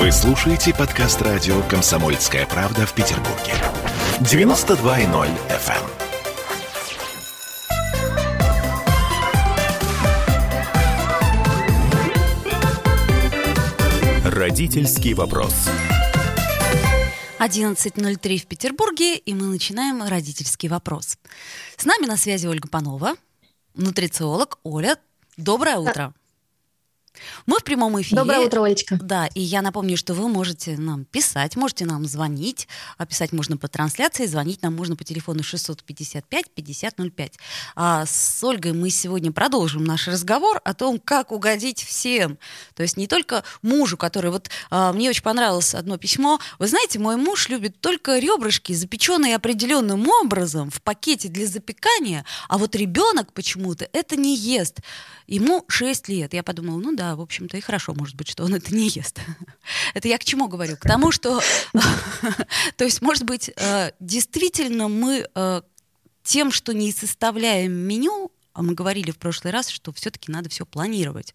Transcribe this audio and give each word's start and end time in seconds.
Вы 0.00 0.10
слушаете 0.12 0.72
подкаст 0.72 1.20
радио 1.20 1.60
«Комсомольская 1.68 2.46
правда» 2.46 2.86
в 2.86 2.94
Петербурге. 2.94 3.52
92.0 4.20 5.28
FM. 5.50 5.84
Родительский 14.24 15.12
вопрос. 15.12 15.68
11.03 17.38 18.38
в 18.38 18.46
Петербурге, 18.46 19.18
и 19.18 19.34
мы 19.34 19.48
начинаем 19.48 20.02
родительский 20.02 20.70
вопрос. 20.70 21.18
С 21.76 21.84
нами 21.84 22.06
на 22.06 22.16
связи 22.16 22.46
Ольга 22.46 22.68
Панова, 22.68 23.16
нутрициолог. 23.74 24.60
Оля, 24.62 24.96
доброе 25.36 25.76
утро. 25.76 26.14
Мы 27.46 27.58
в 27.58 27.64
прямом 27.64 28.00
эфире. 28.00 28.16
Доброе 28.16 28.40
утро, 28.40 28.64
Олечка. 28.64 28.98
Да, 29.00 29.26
и 29.34 29.40
я 29.40 29.62
напомню, 29.62 29.96
что 29.96 30.14
вы 30.14 30.28
можете 30.28 30.76
нам 30.76 31.04
писать, 31.04 31.56
можете 31.56 31.84
нам 31.84 32.04
звонить. 32.06 32.68
А 32.98 33.06
писать 33.06 33.32
можно 33.32 33.56
по 33.56 33.68
трансляции, 33.68 34.26
звонить 34.26 34.62
нам 34.62 34.74
можно 34.74 34.96
по 34.96 35.04
телефону 35.04 35.40
655-5005. 35.40 37.32
А 37.76 38.06
с 38.06 38.42
Ольгой 38.44 38.72
мы 38.72 38.90
сегодня 38.90 39.32
продолжим 39.32 39.84
наш 39.84 40.08
разговор 40.08 40.60
о 40.64 40.74
том, 40.74 40.98
как 40.98 41.32
угодить 41.32 41.82
всем. 41.82 42.38
То 42.74 42.82
есть 42.82 42.96
не 42.96 43.06
только 43.06 43.44
мужу, 43.62 43.96
который... 43.96 44.30
Вот 44.30 44.50
а, 44.70 44.92
мне 44.92 45.10
очень 45.10 45.22
понравилось 45.22 45.74
одно 45.74 45.98
письмо. 45.98 46.38
Вы 46.58 46.68
знаете, 46.68 46.98
мой 46.98 47.16
муж 47.16 47.48
любит 47.48 47.80
только 47.80 48.18
ребрышки, 48.18 48.72
запеченные 48.72 49.36
определенным 49.36 50.08
образом 50.08 50.70
в 50.70 50.80
пакете 50.82 51.28
для 51.28 51.46
запекания, 51.46 52.24
а 52.48 52.58
вот 52.58 52.74
ребенок 52.76 53.32
почему-то 53.32 53.88
это 53.92 54.16
не 54.16 54.36
ест. 54.36 54.80
Ему 55.26 55.64
6 55.68 56.08
лет. 56.08 56.34
Я 56.34 56.42
подумала, 56.42 56.78
ну 56.78 56.96
да, 57.00 57.16
в 57.16 57.22
общем-то, 57.22 57.56
и 57.56 57.62
хорошо, 57.62 57.94
может 57.94 58.14
быть, 58.14 58.28
что 58.28 58.44
он 58.44 58.54
это 58.54 58.74
не 58.74 58.88
ест. 58.88 59.20
Это 59.94 60.06
я 60.06 60.18
к 60.18 60.24
чему 60.24 60.48
говорю? 60.48 60.76
К 60.76 60.82
тому, 60.82 61.10
что, 61.12 61.40
то 62.76 62.84
есть, 62.84 63.00
может 63.00 63.24
быть, 63.24 63.50
э, 63.56 63.92
действительно 64.00 64.88
мы 64.88 65.26
э, 65.34 65.62
тем, 66.22 66.52
что 66.52 66.74
не 66.74 66.92
составляем 66.92 67.72
меню, 67.72 68.19
мы 68.54 68.74
говорили 68.74 69.10
в 69.10 69.18
прошлый 69.18 69.52
раз, 69.52 69.68
что 69.68 69.92
все-таки 69.92 70.30
надо 70.30 70.48
все 70.48 70.66
планировать. 70.66 71.34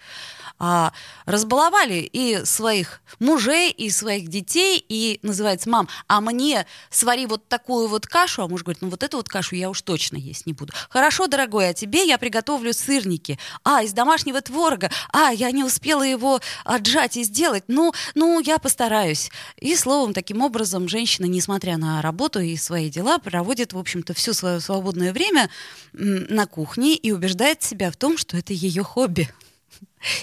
А, 0.59 0.93
разбаловали 1.25 2.09
и 2.11 2.43
своих 2.45 3.01
мужей, 3.19 3.71
и 3.71 3.89
своих 3.89 4.27
детей, 4.27 4.83
и 4.87 5.19
называется, 5.21 5.69
мам, 5.69 5.87
а 6.07 6.21
мне 6.21 6.65
свари 6.89 7.25
вот 7.25 7.47
такую 7.47 7.87
вот 7.87 8.05
кашу, 8.05 8.43
а 8.43 8.47
муж 8.47 8.63
говорит, 8.63 8.81
ну 8.81 8.89
вот 8.89 9.03
эту 9.03 9.17
вот 9.17 9.29
кашу 9.29 9.55
я 9.55 9.69
уж 9.69 9.81
точно 9.81 10.17
есть 10.17 10.45
не 10.45 10.53
буду. 10.53 10.73
Хорошо, 10.89 11.27
дорогой, 11.27 11.69
а 11.69 11.73
тебе 11.73 12.05
я 12.05 12.17
приготовлю 12.17 12.73
сырники. 12.73 13.39
А, 13.63 13.83
из 13.83 13.93
домашнего 13.93 14.41
творога. 14.41 14.89
А, 15.11 15.31
я 15.31 15.51
не 15.51 15.63
успела 15.63 16.03
его 16.03 16.39
отжать 16.63 17.17
и 17.17 17.23
сделать. 17.23 17.63
Ну, 17.67 17.93
ну, 18.13 18.39
я 18.39 18.59
постараюсь. 18.59 19.31
И 19.57 19.75
словом, 19.75 20.13
таким 20.13 20.41
образом, 20.41 20.87
женщина, 20.87 21.25
несмотря 21.25 21.77
на 21.77 22.01
работу 22.01 22.39
и 22.39 22.55
свои 22.57 22.89
дела, 22.89 23.17
проводит, 23.19 23.73
в 23.73 23.77
общем-то, 23.77 24.13
все 24.13 24.33
свое 24.33 24.59
свободное 24.59 25.13
время 25.13 25.49
на 25.93 26.45
кухне 26.45 26.95
и 27.05 27.11
убеждает 27.11 27.61
себя 27.61 27.91
в 27.91 27.97
том, 27.97 28.17
что 28.17 28.35
это 28.35 28.51
ее 28.51 28.81
хобби. 28.81 29.29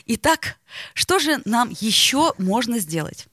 Итак, 0.07 0.57
что 0.95 1.21
же 1.21 1.41
нам 1.45 1.73
еще 1.81 2.35
можно 2.39 2.81
сделать? 2.81 3.29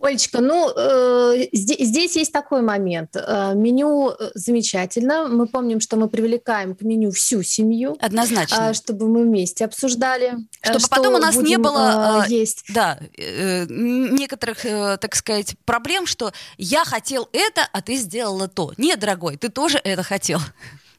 Олечка, 0.00 0.40
ну, 0.40 0.70
э, 0.76 1.46
здесь, 1.52 1.88
здесь 1.88 2.16
есть 2.16 2.32
такой 2.32 2.62
момент. 2.62 3.14
Э, 3.14 3.54
меню 3.54 4.10
э, 4.10 4.32
замечательно. 4.34 5.28
Мы 5.28 5.46
помним, 5.46 5.80
что 5.80 5.96
мы 5.96 6.08
привлекаем 6.08 6.74
к 6.74 6.82
меню 6.82 7.12
всю 7.12 7.44
семью. 7.44 7.96
Однозначно. 8.00 8.70
Э, 8.70 8.74
чтобы 8.74 9.06
мы 9.08 9.22
вместе 9.22 9.64
обсуждали. 9.64 10.34
Э, 10.62 10.66
чтобы 10.66 10.80
что 10.80 10.88
потом 10.88 11.14
у 11.14 11.18
нас 11.18 11.36
будем, 11.36 11.48
не 11.48 11.56
было 11.58 12.24
э, 12.26 12.30
есть. 12.30 12.64
Да, 12.68 12.98
э, 13.16 13.66
некоторых, 13.68 14.66
э, 14.66 14.98
так 15.00 15.14
сказать, 15.14 15.54
проблем, 15.64 16.06
что 16.06 16.32
я 16.58 16.84
хотел 16.84 17.28
это, 17.32 17.66
а 17.72 17.80
ты 17.80 17.94
сделала 17.94 18.48
то. 18.48 18.72
Нет, 18.76 18.98
дорогой, 18.98 19.36
ты 19.36 19.48
тоже 19.48 19.80
это 19.82 20.02
хотел. 20.02 20.40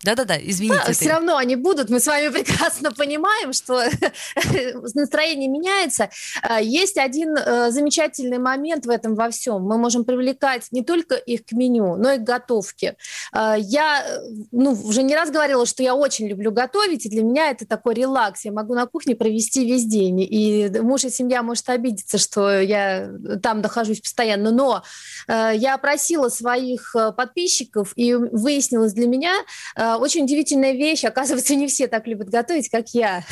Да-да-да, 0.06 0.38
извините. 0.40 0.84
Да, 0.86 0.94
все 0.94 1.10
равно 1.10 1.36
они 1.36 1.56
будут. 1.56 1.90
Мы 1.90 2.00
с 2.00 2.06
вами 2.06 2.30
прекрасно 2.32 2.92
понимаем, 2.92 3.54
что 3.54 3.84
настроение 4.94 5.50
меняется. 5.50 6.12
А, 6.44 6.62
есть 6.62 6.98
один 6.98 7.36
э, 7.36 7.72
замечательный 7.72 8.38
момент 8.38 8.86
в 8.86 8.90
этом 8.90 9.16
во 9.16 9.32
всем. 9.32 9.64
Мы 9.64 9.80
можем 9.80 10.06
привлекать 10.06 10.68
не 10.72 10.84
только 10.84 11.16
их 11.16 11.44
к 11.46 11.54
меню, 11.54 11.96
но 11.96 12.12
и 12.12 12.18
к 12.20 12.22
готовке. 12.22 12.98
А, 13.32 13.56
я 13.58 14.06
ну, 14.52 14.74
уже 14.74 15.02
не 15.02 15.16
раз 15.16 15.32
говорила, 15.32 15.66
что 15.66 15.82
я 15.82 15.96
очень 15.96 16.28
люблю 16.28 16.52
готовить, 16.52 17.08
и 17.08 17.10
для 17.10 17.24
меня 17.24 17.50
это 17.50 17.66
такой 17.66 17.96
релакс. 17.96 18.46
Я 18.46 18.52
могу 18.52 18.76
на 18.76 18.86
кухне 18.86 19.16
провести 19.16 19.66
весь 19.66 19.86
день. 19.86 20.22
И 20.22 20.70
муж 20.82 21.04
и 21.06 21.10
семья 21.10 21.42
может 21.42 21.68
обидеться, 21.68 22.20
что 22.20 22.60
я 22.60 23.10
там 23.42 23.62
нахожусь 23.62 24.02
постоянно. 24.02 24.52
Но 24.52 24.84
э, 25.28 25.54
я 25.56 25.74
опросила 25.74 26.30
своих 26.30 26.96
э, 26.96 27.12
подписчиков, 27.12 27.94
и 27.96 28.14
выяснилось 28.14 28.94
для 28.94 29.08
меня, 29.08 29.34
очень 29.98 30.24
удивительная 30.24 30.74
вещь. 30.74 31.04
Оказывается, 31.04 31.56
не 31.56 31.68
все 31.68 31.88
так 31.88 32.08
любят 32.08 32.30
готовить, 32.30 32.70
как 32.70 32.90
я. 32.90 33.24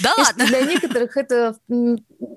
Да 0.00 0.12
ладно? 0.16 0.46
Для 0.46 0.62
некоторых 0.62 1.16
это 1.16 1.56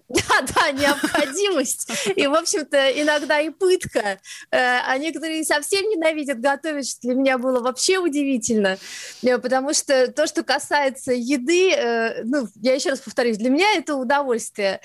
да, 0.09 0.41
да, 0.55 0.71
необходимость. 0.71 1.89
И, 2.15 2.27
в 2.27 2.33
общем-то, 2.33 3.01
иногда 3.01 3.39
и 3.41 3.49
пытка. 3.49 4.19
Э, 4.51 4.79
а 4.85 4.97
некоторые 4.97 5.43
совсем 5.43 5.87
ненавидят 5.89 6.39
готовить, 6.39 6.89
что 6.89 7.01
для 7.01 7.15
меня 7.15 7.37
было 7.37 7.59
вообще 7.59 7.97
удивительно. 7.97 8.77
Э, 9.23 9.37
потому 9.37 9.73
что 9.73 10.11
то, 10.11 10.25
что 10.27 10.43
касается 10.43 11.11
еды, 11.11 11.71
э, 11.73 12.23
ну, 12.23 12.47
я 12.55 12.75
еще 12.75 12.91
раз 12.91 12.99
повторюсь, 12.99 13.37
для 13.37 13.49
меня 13.49 13.75
это 13.75 13.95
удовольствие. 13.95 14.81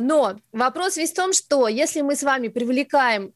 Но 0.00 0.36
вопрос 0.52 0.96
весь 0.96 1.12
в 1.12 1.14
том, 1.14 1.32
что 1.32 1.68
если 1.68 2.02
мы 2.02 2.14
с 2.14 2.22
вами 2.22 2.48
привлекаем 2.48 3.32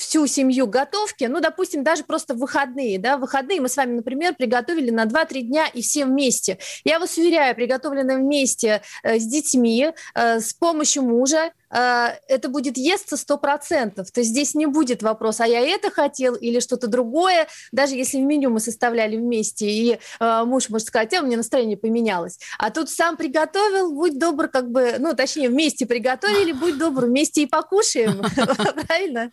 всю 0.00 0.26
семью 0.26 0.66
к 0.66 0.70
готовке, 0.70 1.28
ну, 1.28 1.40
допустим, 1.40 1.84
даже 1.84 2.04
просто 2.04 2.34
в 2.34 2.38
выходные, 2.38 2.98
да, 2.98 3.16
в 3.16 3.20
выходные 3.20 3.60
мы 3.60 3.68
с 3.68 3.76
вами, 3.76 3.96
например, 3.96 4.34
приготовили 4.34 4.90
на 4.90 5.04
2-3 5.04 5.42
дня 5.42 5.66
и 5.66 5.82
все 5.82 6.04
вместе. 6.04 6.58
Я 6.84 6.98
вас 6.98 7.16
уверяю, 7.16 7.54
приготовленное 7.54 8.16
вместе 8.16 8.82
с 9.04 9.24
детьми, 9.24 9.92
с 10.14 10.54
помощью 10.54 11.02
мужа 11.02 11.46
э, 11.46 11.50
это 11.70 12.48
будет 12.48 12.76
естся 12.76 13.16
сто 13.16 13.38
процентов. 13.38 14.10
То 14.10 14.20
есть 14.20 14.30
здесь 14.30 14.54
не 14.54 14.66
будет 14.66 15.02
вопроса, 15.02 15.44
а 15.44 15.46
я 15.46 15.60
это 15.60 15.90
хотел 15.90 16.34
или 16.34 16.60
что-то 16.60 16.86
другое. 16.86 17.46
Даже 17.72 17.94
если 17.94 18.18
в 18.18 18.22
меню 18.22 18.50
мы 18.50 18.60
составляли 18.60 19.16
вместе, 19.16 19.70
и 19.70 19.98
э, 20.20 20.44
муж 20.44 20.68
может 20.68 20.88
сказать, 20.88 21.14
а 21.14 21.20
у 21.20 21.26
меня 21.26 21.36
настроение 21.36 21.76
поменялось. 21.76 22.38
А 22.58 22.70
тут 22.70 22.90
сам 22.90 23.16
приготовил, 23.16 23.92
будь 23.92 24.18
добр, 24.18 24.48
как 24.48 24.70
бы, 24.70 24.96
ну, 24.98 25.14
точнее, 25.14 25.48
вместе 25.48 25.86
приготовили, 25.86 26.52
будь 26.52 26.78
добр, 26.78 27.06
вместе 27.06 27.42
и 27.42 27.46
покушаем. 27.46 28.20
Правильно? 28.86 29.30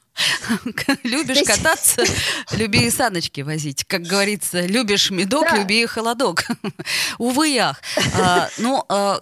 Любишь 1.04 1.44
кататься, 1.46 2.04
люби 2.52 2.86
и 2.86 2.90
саночки 2.90 3.42
возить. 3.42 3.86
Как 3.86 4.02
говорится, 4.02 4.66
любишь 4.66 5.12
медок, 5.12 5.52
люби 5.54 5.84
и 5.84 5.86
холодок. 5.86 6.44
Увы, 7.18 7.50
ях. 7.50 7.82
А, 8.20 8.50
ну, 8.58 8.84
а, 8.90 9.22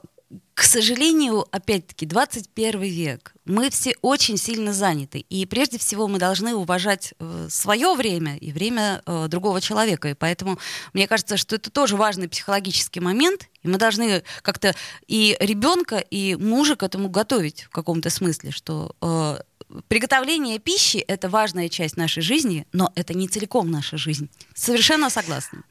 к 0.55 0.63
сожалению, 0.63 1.45
опять-таки, 1.51 2.05
21 2.05 2.81
век. 2.81 3.33
Мы 3.43 3.69
все 3.69 3.93
очень 4.01 4.38
сильно 4.38 4.71
заняты. 4.71 5.19
И 5.19 5.45
прежде 5.45 5.77
всего 5.77 6.07
мы 6.07 6.17
должны 6.17 6.55
уважать 6.55 7.13
э, 7.19 7.47
свое 7.49 7.93
время 7.93 8.38
и 8.38 8.53
время 8.53 9.01
э, 9.05 9.27
другого 9.27 9.59
человека. 9.59 10.07
И 10.07 10.13
поэтому 10.13 10.57
мне 10.93 11.09
кажется, 11.09 11.35
что 11.35 11.57
это 11.57 11.69
тоже 11.69 11.97
важный 11.97 12.29
психологический 12.29 13.01
момент. 13.01 13.49
И 13.63 13.67
мы 13.67 13.77
должны 13.77 14.23
как-то 14.43 14.73
и 15.07 15.35
ребенка, 15.41 15.97
и 15.97 16.35
мужа 16.35 16.77
к 16.77 16.83
этому 16.83 17.09
готовить 17.09 17.63
в 17.63 17.69
каком-то 17.69 18.09
смысле, 18.09 18.51
что 18.51 18.95
э, 19.01 19.39
приготовление 19.89 20.59
пищи— 20.59 20.97
это 21.07 21.27
важная 21.27 21.67
часть 21.67 21.97
нашей 21.97 22.23
жизни, 22.23 22.66
но 22.72 22.93
это 22.95 23.13
не 23.13 23.27
целиком 23.27 23.69
наша 23.69 23.97
жизнь. 23.97 24.29
Совершенно 24.53 25.09
согласна. 25.09 25.63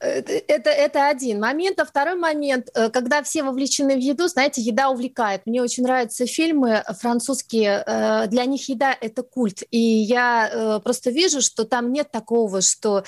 Это, 0.00 0.70
это 0.70 1.08
один 1.08 1.40
момент. 1.40 1.80
А 1.80 1.84
второй 1.84 2.14
момент, 2.14 2.68
э, 2.74 2.88
когда 2.90 3.22
все 3.22 3.42
вовлечены 3.42 3.96
в 3.96 3.98
еду, 3.98 4.28
знаете, 4.28 4.62
еда 4.62 4.90
увлекает. 4.90 5.42
Мне 5.46 5.62
очень 5.62 5.82
нравятся 5.82 6.26
фильмы 6.26 6.84
французские. 7.00 7.82
Э, 7.84 8.26
для 8.28 8.44
них 8.44 8.68
еда— 8.68 8.96
это 9.00 9.22
культ. 9.22 9.62
И 9.70 9.78
я 9.78 10.48
э, 10.52 10.80
просто 10.82 11.10
вижу, 11.10 11.40
что 11.40 11.64
там 11.64 11.92
нет 11.92 12.10
такого, 12.10 12.60
что 12.60 13.04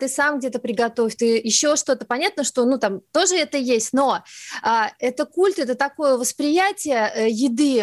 ты 0.00 0.08
сам 0.08 0.38
где-то 0.38 0.58
приготовь, 0.58 1.16
ты 1.16 1.38
еще 1.38 1.76
что-то. 1.76 2.04
Понятно, 2.04 2.44
что 2.44 2.64
ну 2.64 2.78
там 2.78 3.00
тоже 3.12 3.36
это 3.36 3.56
есть, 3.56 3.92
но 3.92 4.22
это 4.98 5.26
культ, 5.26 5.58
это 5.58 5.74
такое 5.74 6.16
восприятие 6.16 7.28
еды 7.28 7.78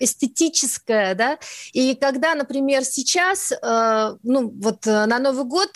эстетическое, 0.00 1.14
да. 1.14 1.38
И 1.72 1.94
когда, 1.94 2.34
например, 2.34 2.84
сейчас, 2.84 3.52
ну 3.62 4.50
вот 4.50 4.86
на 4.86 5.18
Новый 5.18 5.44
год 5.44 5.70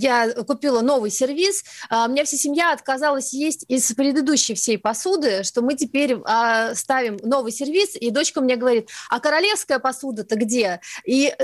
я 0.00 0.32
купила 0.44 0.80
новый 0.80 1.10
сервис, 1.10 1.64
а, 1.88 2.06
у 2.06 2.10
меня 2.10 2.24
вся 2.24 2.36
семья 2.36 2.72
отказалась 2.72 3.32
есть 3.32 3.64
из 3.68 3.92
предыдущей 3.92 4.54
всей 4.54 4.78
посуды, 4.78 5.44
что 5.44 5.62
мы 5.62 5.74
теперь 5.74 6.16
а, 6.24 6.74
ставим 6.74 7.18
новый 7.22 7.52
сервис, 7.52 7.90
и 7.94 8.10
дочка 8.10 8.40
мне 8.40 8.56
говорит, 8.56 8.88
а 9.08 9.20
королевская 9.20 9.78
посуда-то 9.78 10.36
где? 10.36 10.80
И 11.04 11.34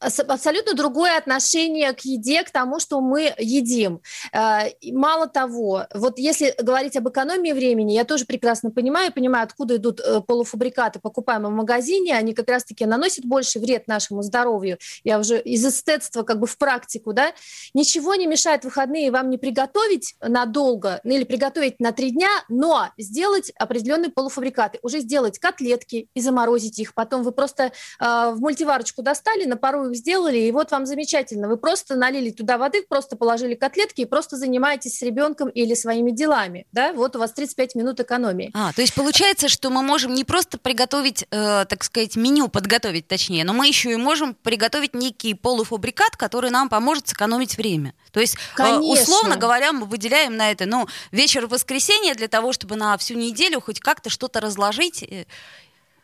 абсолютно 0.00 0.74
другое 0.74 1.16
отношение 1.16 1.92
к 1.92 2.00
еде, 2.00 2.42
к 2.42 2.50
тому, 2.50 2.80
что 2.80 3.00
мы 3.00 3.34
едим. 3.38 4.00
Э, 4.32 4.70
мало 4.92 5.26
того, 5.28 5.86
вот 5.94 6.18
если 6.18 6.54
говорить 6.60 6.96
об 6.96 7.08
экономии 7.08 7.52
времени, 7.52 7.92
я 7.92 8.04
тоже 8.04 8.24
прекрасно 8.24 8.70
понимаю, 8.70 9.12
понимаю, 9.12 9.44
откуда 9.44 9.76
идут 9.76 10.00
э, 10.00 10.20
полуфабрикаты, 10.20 11.00
покупаемые 11.00 11.52
в 11.52 11.56
магазине, 11.56 12.16
они 12.16 12.34
как 12.34 12.48
раз-таки 12.48 12.86
наносят 12.86 13.24
больше 13.24 13.58
вред 13.58 13.86
нашему 13.88 14.22
здоровью. 14.22 14.78
Я 15.04 15.18
уже 15.18 15.40
из 15.40 15.64
эстетства 15.64 16.22
как 16.22 16.40
бы 16.40 16.46
в 16.46 16.56
практику, 16.56 17.12
да, 17.12 17.32
ничего 17.74 18.14
не 18.14 18.26
мешает 18.26 18.64
выходные 18.64 19.10
вам 19.10 19.30
не 19.30 19.38
приготовить 19.38 20.14
надолго 20.20 21.00
ну, 21.04 21.14
или 21.14 21.24
приготовить 21.24 21.80
на 21.80 21.92
три 21.92 22.10
дня, 22.10 22.30
но 22.48 22.88
сделать 22.98 23.52
определенные 23.56 24.10
полуфабрикаты, 24.10 24.78
уже 24.82 25.00
сделать 25.00 25.38
котлетки 25.38 26.08
и 26.14 26.20
заморозить 26.20 26.78
их, 26.78 26.94
потом 26.94 27.22
вы 27.22 27.32
просто 27.32 27.64
э, 27.64 27.70
в 28.00 28.36
мультиварочку 28.40 29.02
достали, 29.02 29.44
на 29.44 29.56
пару 29.56 29.89
их 29.90 29.96
сделали, 29.96 30.38
и 30.38 30.52
вот 30.52 30.70
вам 30.70 30.86
замечательно. 30.86 31.48
Вы 31.48 31.56
просто 31.56 31.96
налили 31.96 32.30
туда 32.30 32.58
воды, 32.58 32.84
просто 32.88 33.16
положили 33.16 33.54
котлетки 33.54 34.02
и 34.02 34.04
просто 34.04 34.36
занимаетесь 34.36 34.98
с 34.98 35.02
ребенком 35.02 35.48
или 35.48 35.74
своими 35.74 36.10
делами. 36.10 36.66
Да? 36.72 36.92
Вот 36.92 37.16
у 37.16 37.18
вас 37.18 37.32
35 37.32 37.74
минут 37.74 38.00
экономии. 38.00 38.50
А, 38.54 38.72
то 38.72 38.80
есть 38.80 38.94
получается, 38.94 39.48
что 39.48 39.70
мы 39.70 39.82
можем 39.82 40.14
не 40.14 40.24
просто 40.24 40.58
приготовить, 40.58 41.26
э, 41.30 41.64
так 41.68 41.84
сказать, 41.84 42.16
меню 42.16 42.48
подготовить 42.48 43.06
точнее, 43.06 43.44
но 43.44 43.52
мы 43.52 43.66
еще 43.66 43.92
и 43.92 43.96
можем 43.96 44.34
приготовить 44.34 44.94
некий 44.94 45.34
полуфабрикат, 45.34 46.16
который 46.16 46.50
нам 46.50 46.68
поможет 46.68 47.08
сэкономить 47.08 47.56
время. 47.56 47.94
То 48.12 48.20
есть, 48.20 48.36
э, 48.58 48.78
условно 48.78 49.36
говоря, 49.36 49.72
мы 49.72 49.86
выделяем 49.86 50.36
на 50.36 50.50
это 50.50 50.66
ну, 50.66 50.86
вечер 51.12 51.46
воскресенья 51.46 52.14
для 52.14 52.28
того, 52.28 52.52
чтобы 52.52 52.76
на 52.76 52.96
всю 52.98 53.14
неделю 53.14 53.60
хоть 53.60 53.80
как-то 53.80 54.10
что-то 54.10 54.40
разложить 54.40 55.02
э, 55.02 55.26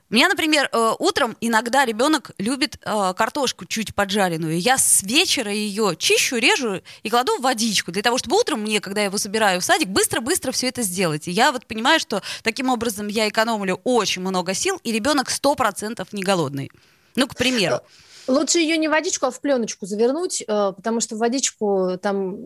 у 0.08 0.14
меня, 0.14 0.28
например, 0.28 0.68
э, 0.72 0.92
утром 1.00 1.36
иногда 1.40 1.84
ребенок 1.84 2.30
любит 2.38 2.78
э, 2.84 3.14
картошку 3.16 3.64
чуть 3.64 3.92
поджаренную. 3.92 4.60
Я 4.60 4.78
с 4.78 5.02
вечера 5.02 5.50
ее 5.50 5.96
чищу, 5.98 6.36
режу 6.36 6.80
и 7.02 7.10
кладу 7.10 7.38
в 7.38 7.42
водичку 7.42 7.90
для 7.90 8.02
того, 8.02 8.16
чтобы 8.16 8.38
утром 8.38 8.60
мне, 8.60 8.80
когда 8.80 9.00
я 9.00 9.06
его 9.06 9.18
собираю 9.18 9.60
в 9.60 9.64
садик, 9.64 9.88
быстро-быстро 9.88 10.52
все 10.52 10.68
это 10.68 10.82
сделать. 10.82 11.26
И 11.26 11.32
я 11.32 11.50
вот 11.50 11.66
понимаю, 11.66 11.98
что 11.98 12.22
таким 12.44 12.70
образом 12.70 13.08
я 13.08 13.28
экономлю 13.28 13.80
очень 13.82 14.22
много 14.22 14.54
сил, 14.54 14.80
и 14.84 14.92
ребенок 14.92 15.28
сто 15.28 15.56
процентов 15.56 16.12
не 16.12 16.22
голодный. 16.22 16.70
Ну, 17.16 17.26
к 17.26 17.34
примеру. 17.34 17.80
Лучше 18.28 18.58
ее 18.58 18.76
не 18.76 18.88
в 18.88 18.90
водичку, 18.90 19.26
а 19.26 19.30
в 19.30 19.40
пленочку 19.40 19.86
завернуть, 19.86 20.42
э, 20.42 20.44
потому 20.46 21.00
что 21.00 21.16
в 21.16 21.18
водичку 21.18 21.98
там 22.00 22.44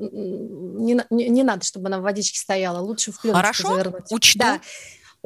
не, 0.82 1.02
не, 1.10 1.28
не 1.28 1.42
надо, 1.42 1.64
чтобы 1.64 1.88
она 1.88 1.98
в 1.98 2.02
водичке 2.02 2.38
стояла. 2.38 2.80
Лучше 2.80 3.12
в 3.12 3.20
пленочку 3.20 3.42
Хорошо, 3.42 3.74
завернуть. 3.74 4.04
учту. 4.10 4.38
Да. 4.38 4.60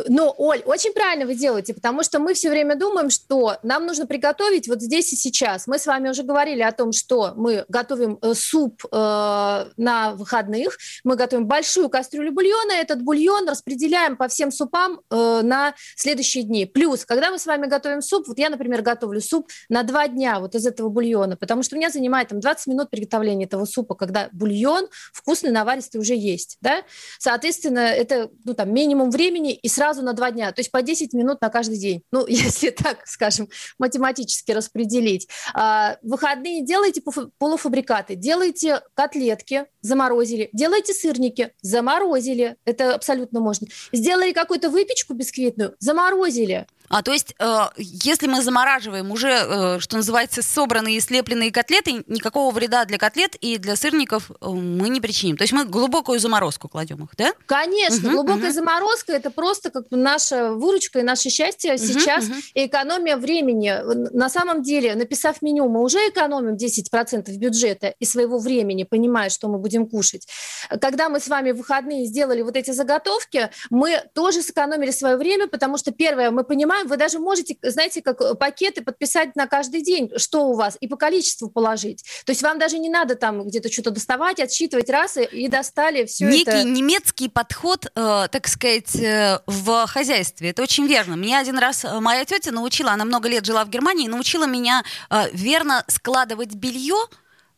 Но, 0.08 0.35
Оль, 0.37 0.62
очень 0.64 0.93
правильно 0.93 1.25
вы 1.25 1.35
делаете, 1.35 1.73
потому 1.73 2.02
что 2.02 2.19
мы 2.19 2.35
все 2.35 2.50
время 2.50 2.75
думаем, 2.75 3.11
что 3.11 3.58
нам 3.62 3.87
нужно 3.87 4.06
приготовить 4.06 4.67
вот 4.69 4.82
здесь 4.82 5.12
и 5.12 5.17
сейчас. 5.17 5.67
Мы 5.67 5.79
с 5.79 5.87
вами 5.87 6.08
уже 6.08 6.25
говорили 6.25 6.62
о 6.62 6.73
том, 6.73 6.93
что 6.93 7.32
мы 7.37 7.64
готовим 7.69 8.19
э, 8.20 8.35
суп 8.35 8.85
э, 8.91 9.67
на 9.76 10.14
выходных, 10.14 10.76
мы 11.05 11.14
готовим 11.14 11.46
большую 11.46 11.88
кастрюлю 11.88 12.32
бульона, 12.32 12.73
этот 12.73 13.02
бульон 13.02 13.49
распределяем 13.49 14.17
по 14.17 14.26
всем 14.26 14.50
супам 14.50 15.00
э, 15.11 15.41
на 15.43 15.75
следующие 15.97 16.43
дни. 16.43 16.67
Плюс, 16.67 17.05
когда 17.05 17.31
мы 17.31 17.38
с 17.38 17.47
вами 17.47 17.67
готовим 17.67 18.02
суп, 18.02 18.26
вот 18.26 18.38
я, 18.38 18.50
например, 18.50 18.82
готовлю 18.82 19.20
суп 19.20 19.49
на 19.69 19.85
два 19.85 20.08
дня 20.08 20.40
вот 20.40 20.56
из 20.56 20.67
этого 20.67 20.88
бульона, 20.88 21.37
потому 21.37 21.62
что 21.62 21.76
у 21.76 21.79
меня 21.79 21.90
занимает 21.90 22.29
там 22.29 22.40
20 22.40 22.67
минут 22.67 22.90
приготовления 22.90 23.44
этого 23.44 23.64
супа, 23.64 23.94
когда 23.94 24.29
бульон 24.32 24.88
вкусный, 25.12 25.52
наваристый 25.52 26.00
уже 26.00 26.14
есть, 26.14 26.58
да? 26.61 26.82
Соответственно, 27.19 27.79
это, 27.79 28.31
ну, 28.44 28.55
там, 28.55 28.75
минимум 28.75 29.11
времени 29.11 29.55
и 29.55 29.69
сразу 29.69 29.83
сразу 29.84 30.00
на 30.02 30.14
два 30.14 30.31
дня, 30.31 30.50
то 30.50 30.60
есть 30.60 30.70
по 30.70 30.81
10 30.81 31.12
минут 31.12 31.42
на 31.42 31.50
каждый 31.50 31.76
день. 31.76 32.02
Ну, 32.10 32.26
если 32.28 32.70
так, 32.70 33.06
скажем, 33.06 33.48
математически 33.78 34.52
распределить. 34.52 35.28
А, 35.52 35.98
выходные 36.02 36.64
делайте 36.64 37.02
полуфабрикаты, 37.38 38.14
делайте 38.14 38.81
котлетки, 38.94 39.66
заморозили, 39.82 40.48
делайте 40.54 40.94
сырники, 40.94 41.52
заморозили, 41.60 42.56
это 42.64 42.94
абсолютно 42.94 43.40
можно. 43.40 43.66
Сделали 43.92 44.32
какую-то 44.32 44.70
выпечку 44.70 45.12
бисквитную, 45.12 45.75
заморозили. 45.81 46.66
А 46.88 47.02
то 47.02 47.12
есть, 47.12 47.34
э, 47.38 47.56
если 47.76 48.26
мы 48.26 48.42
замораживаем 48.42 49.10
уже, 49.10 49.28
э, 49.28 49.81
что 49.81 49.96
называется, 49.96 50.42
собранные 50.42 50.96
и 50.96 51.00
слепленные 51.00 51.50
котлеты, 51.50 52.04
никакого 52.06 52.52
вреда 52.54 52.84
для 52.84 52.98
котлет 52.98 53.34
и 53.40 53.58
для 53.58 53.76
сырников 53.76 54.31
э, 54.31 54.48
мы 54.48 54.88
не 54.88 55.00
причиним. 55.00 55.36
То 55.36 55.42
есть 55.42 55.52
мы 55.52 55.64
глубокую 55.64 56.20
заморозку 56.20 56.69
кладем 56.69 57.04
их, 57.04 57.10
да? 57.16 57.32
Конечно, 57.46 58.08
угу, 58.08 58.16
глубокая 58.16 58.50
угу. 58.50 58.54
заморозка 58.54 59.12
это 59.12 59.31
просто 59.31 59.70
как 59.70 59.86
наша 59.90 60.52
выручка 60.52 61.00
и 61.00 61.02
наше 61.02 61.31
счастье 61.31 61.75
угу, 61.75 61.82
сейчас 61.82 62.25
угу. 62.26 62.34
и 62.54 62.66
экономия 62.66 63.16
времени. 63.16 63.75
На 64.16 64.28
самом 64.28 64.62
деле, 64.62 64.94
написав 64.94 65.42
меню, 65.42 65.69
мы 65.69 65.82
уже 65.82 65.98
экономим 65.98 66.54
10% 66.54 67.30
бюджета 67.37 67.94
и 67.98 68.04
своего 68.04 68.38
времени, 68.38 68.84
понимая, 68.84 69.30
что 69.30 69.48
мы 69.48 69.58
будем 69.58 69.87
кушать. 69.87 70.28
Когда 70.80 71.08
мы 71.08 71.19
с 71.19 71.28
вами 71.28 71.52
в 71.52 71.64
выходные 71.64 72.04
сделали 72.04 72.42
вот 72.42 72.56
эти 72.56 72.72
заготовки, 72.72 73.50
мы 73.70 74.02
тоже 74.12 74.42
сэкономили 74.42 74.90
свое 74.90 75.16
время, 75.16 75.48
потому 75.48 75.78
что 75.78 75.92
первое, 75.92 76.30
мы 76.30 76.44
понимаем, 76.44 76.74
понимаем, 76.75 76.88
вы 76.88 76.97
даже 76.97 77.19
можете, 77.19 77.56
знаете, 77.62 78.03
как 78.03 78.21
э, 78.21 78.35
пакеты 78.35 78.82
подписать 78.82 79.37
на 79.37 79.47
каждый 79.47 79.82
день, 79.82 80.11
что 80.17 80.49
у 80.49 80.55
вас, 80.55 80.76
и 80.81 80.88
по 80.88 80.97
количеству 80.97 81.49
положить. 81.49 82.05
То 82.25 82.32
есть 82.32 82.43
вам 82.43 82.59
даже 82.59 82.79
не 82.79 82.88
надо 82.88 83.15
там 83.15 83.47
где-то 83.47 83.71
что-то 83.73 83.91
доставать, 83.91 84.41
отсчитывать 84.41 84.91
раз 84.91 85.17
и, 85.17 85.25
и 85.25 85.49
достали 85.49 86.05
все 86.06 86.26
Некий 86.26 86.43
это. 86.43 86.65
Некий 86.65 86.71
немецкий 86.71 87.29
подход, 87.29 87.87
э, 87.87 88.29
так 88.31 88.49
сказать, 88.49 88.94
э, 88.97 89.41
в 89.47 89.87
хозяйстве. 89.87 90.50
Это 90.50 90.62
очень 90.62 90.87
верно. 90.87 91.15
Меня 91.15 91.41
один 91.41 91.59
раз 91.59 91.85
э, 91.85 92.00
моя 92.00 92.25
тетя 92.25 92.53
научила, 92.53 92.93
она 92.93 93.05
много 93.05 93.29
лет 93.29 93.44
жила 93.44 93.65
в 93.65 93.71
Германии, 93.71 94.09
научила 94.09 94.47
меня 94.47 94.82
э, 95.11 95.29
верно 95.32 95.85
складывать 95.88 96.55
белье, 96.55 96.97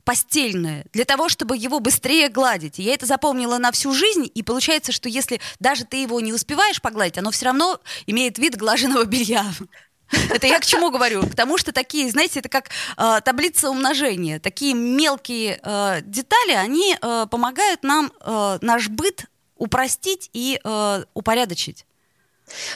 постельное, 0.06 0.86
для 0.92 1.04
того, 1.04 1.28
чтобы 1.28 1.56
его 1.56 1.80
быстрее 1.80 2.28
гладить. 2.28 2.78
Я 2.78 2.94
это 2.94 3.06
запомнила 3.06 3.58
на 3.58 3.72
всю 3.72 3.92
жизнь, 3.92 4.30
и 4.32 4.42
получается, 4.44 4.92
что 4.92 5.08
если 5.08 5.40
даже 5.58 5.84
ты 5.84 5.96
его 5.96 6.20
не 6.20 6.32
успеваешь 6.32 6.80
погладить, 6.80 7.18
оно 7.18 7.32
все 7.32 7.46
равно 7.46 7.80
имеет 8.06 8.38
вид 8.38 8.56
глаженного 8.56 9.04
белья. 9.04 9.44
Это 10.30 10.46
я 10.46 10.60
к 10.60 10.64
чему 10.64 10.92
говорю? 10.92 11.26
К 11.26 11.34
тому, 11.34 11.58
что 11.58 11.72
такие, 11.72 12.08
знаете, 12.08 12.38
это 12.38 12.48
как 12.48 12.70
э, 12.96 13.20
таблица 13.24 13.68
умножения. 13.68 14.38
Такие 14.38 14.74
мелкие 14.74 15.58
э, 15.60 16.02
детали, 16.02 16.52
они 16.52 16.96
э, 17.02 17.26
помогают 17.28 17.82
нам 17.82 18.12
э, 18.20 18.58
наш 18.62 18.88
быт 18.88 19.24
упростить 19.56 20.30
и 20.32 20.60
э, 20.62 21.04
упорядочить 21.14 21.84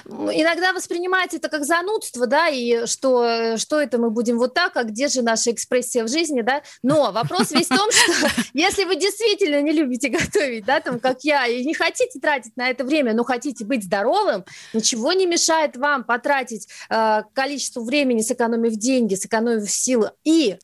иногда 0.06 0.72
воспринимается 0.72 1.36
это 1.36 1.48
как 1.48 1.64
занудство, 1.64 2.26
да, 2.26 2.48
и 2.48 2.86
что, 2.86 3.56
что 3.56 3.80
это 3.80 3.98
мы 3.98 4.10
будем 4.10 4.38
вот 4.38 4.54
так, 4.54 4.76
а 4.76 4.84
где 4.84 5.08
же 5.08 5.22
наша 5.22 5.52
экспрессия 5.52 6.04
в 6.04 6.08
жизни, 6.08 6.40
да, 6.42 6.62
но 6.82 7.12
вопрос 7.12 7.50
весь 7.50 7.66
в 7.66 7.76
том, 7.76 7.90
что 7.90 8.28
если 8.52 8.84
вы 8.84 8.96
действительно 8.96 9.60
не 9.62 9.72
любите 9.72 10.08
готовить, 10.08 10.64
да, 10.64 10.80
там, 10.80 10.98
как 10.98 11.22
я, 11.22 11.46
и 11.46 11.64
не 11.64 11.74
хотите 11.74 12.18
тратить 12.18 12.56
на 12.56 12.68
это 12.70 12.84
время, 12.84 13.14
но 13.14 13.24
хотите 13.24 13.64
быть 13.64 13.84
здоровым, 13.84 14.44
ничего 14.72 15.12
не 15.12 15.26
мешает 15.26 15.76
вам 15.76 16.04
потратить 16.04 16.68
э, 16.88 17.22
количество 17.32 17.80
времени, 17.80 18.20
сэкономив 18.20 18.74
деньги, 18.74 19.14
сэкономив 19.14 19.70
силы 19.70 20.12
и 20.24 20.58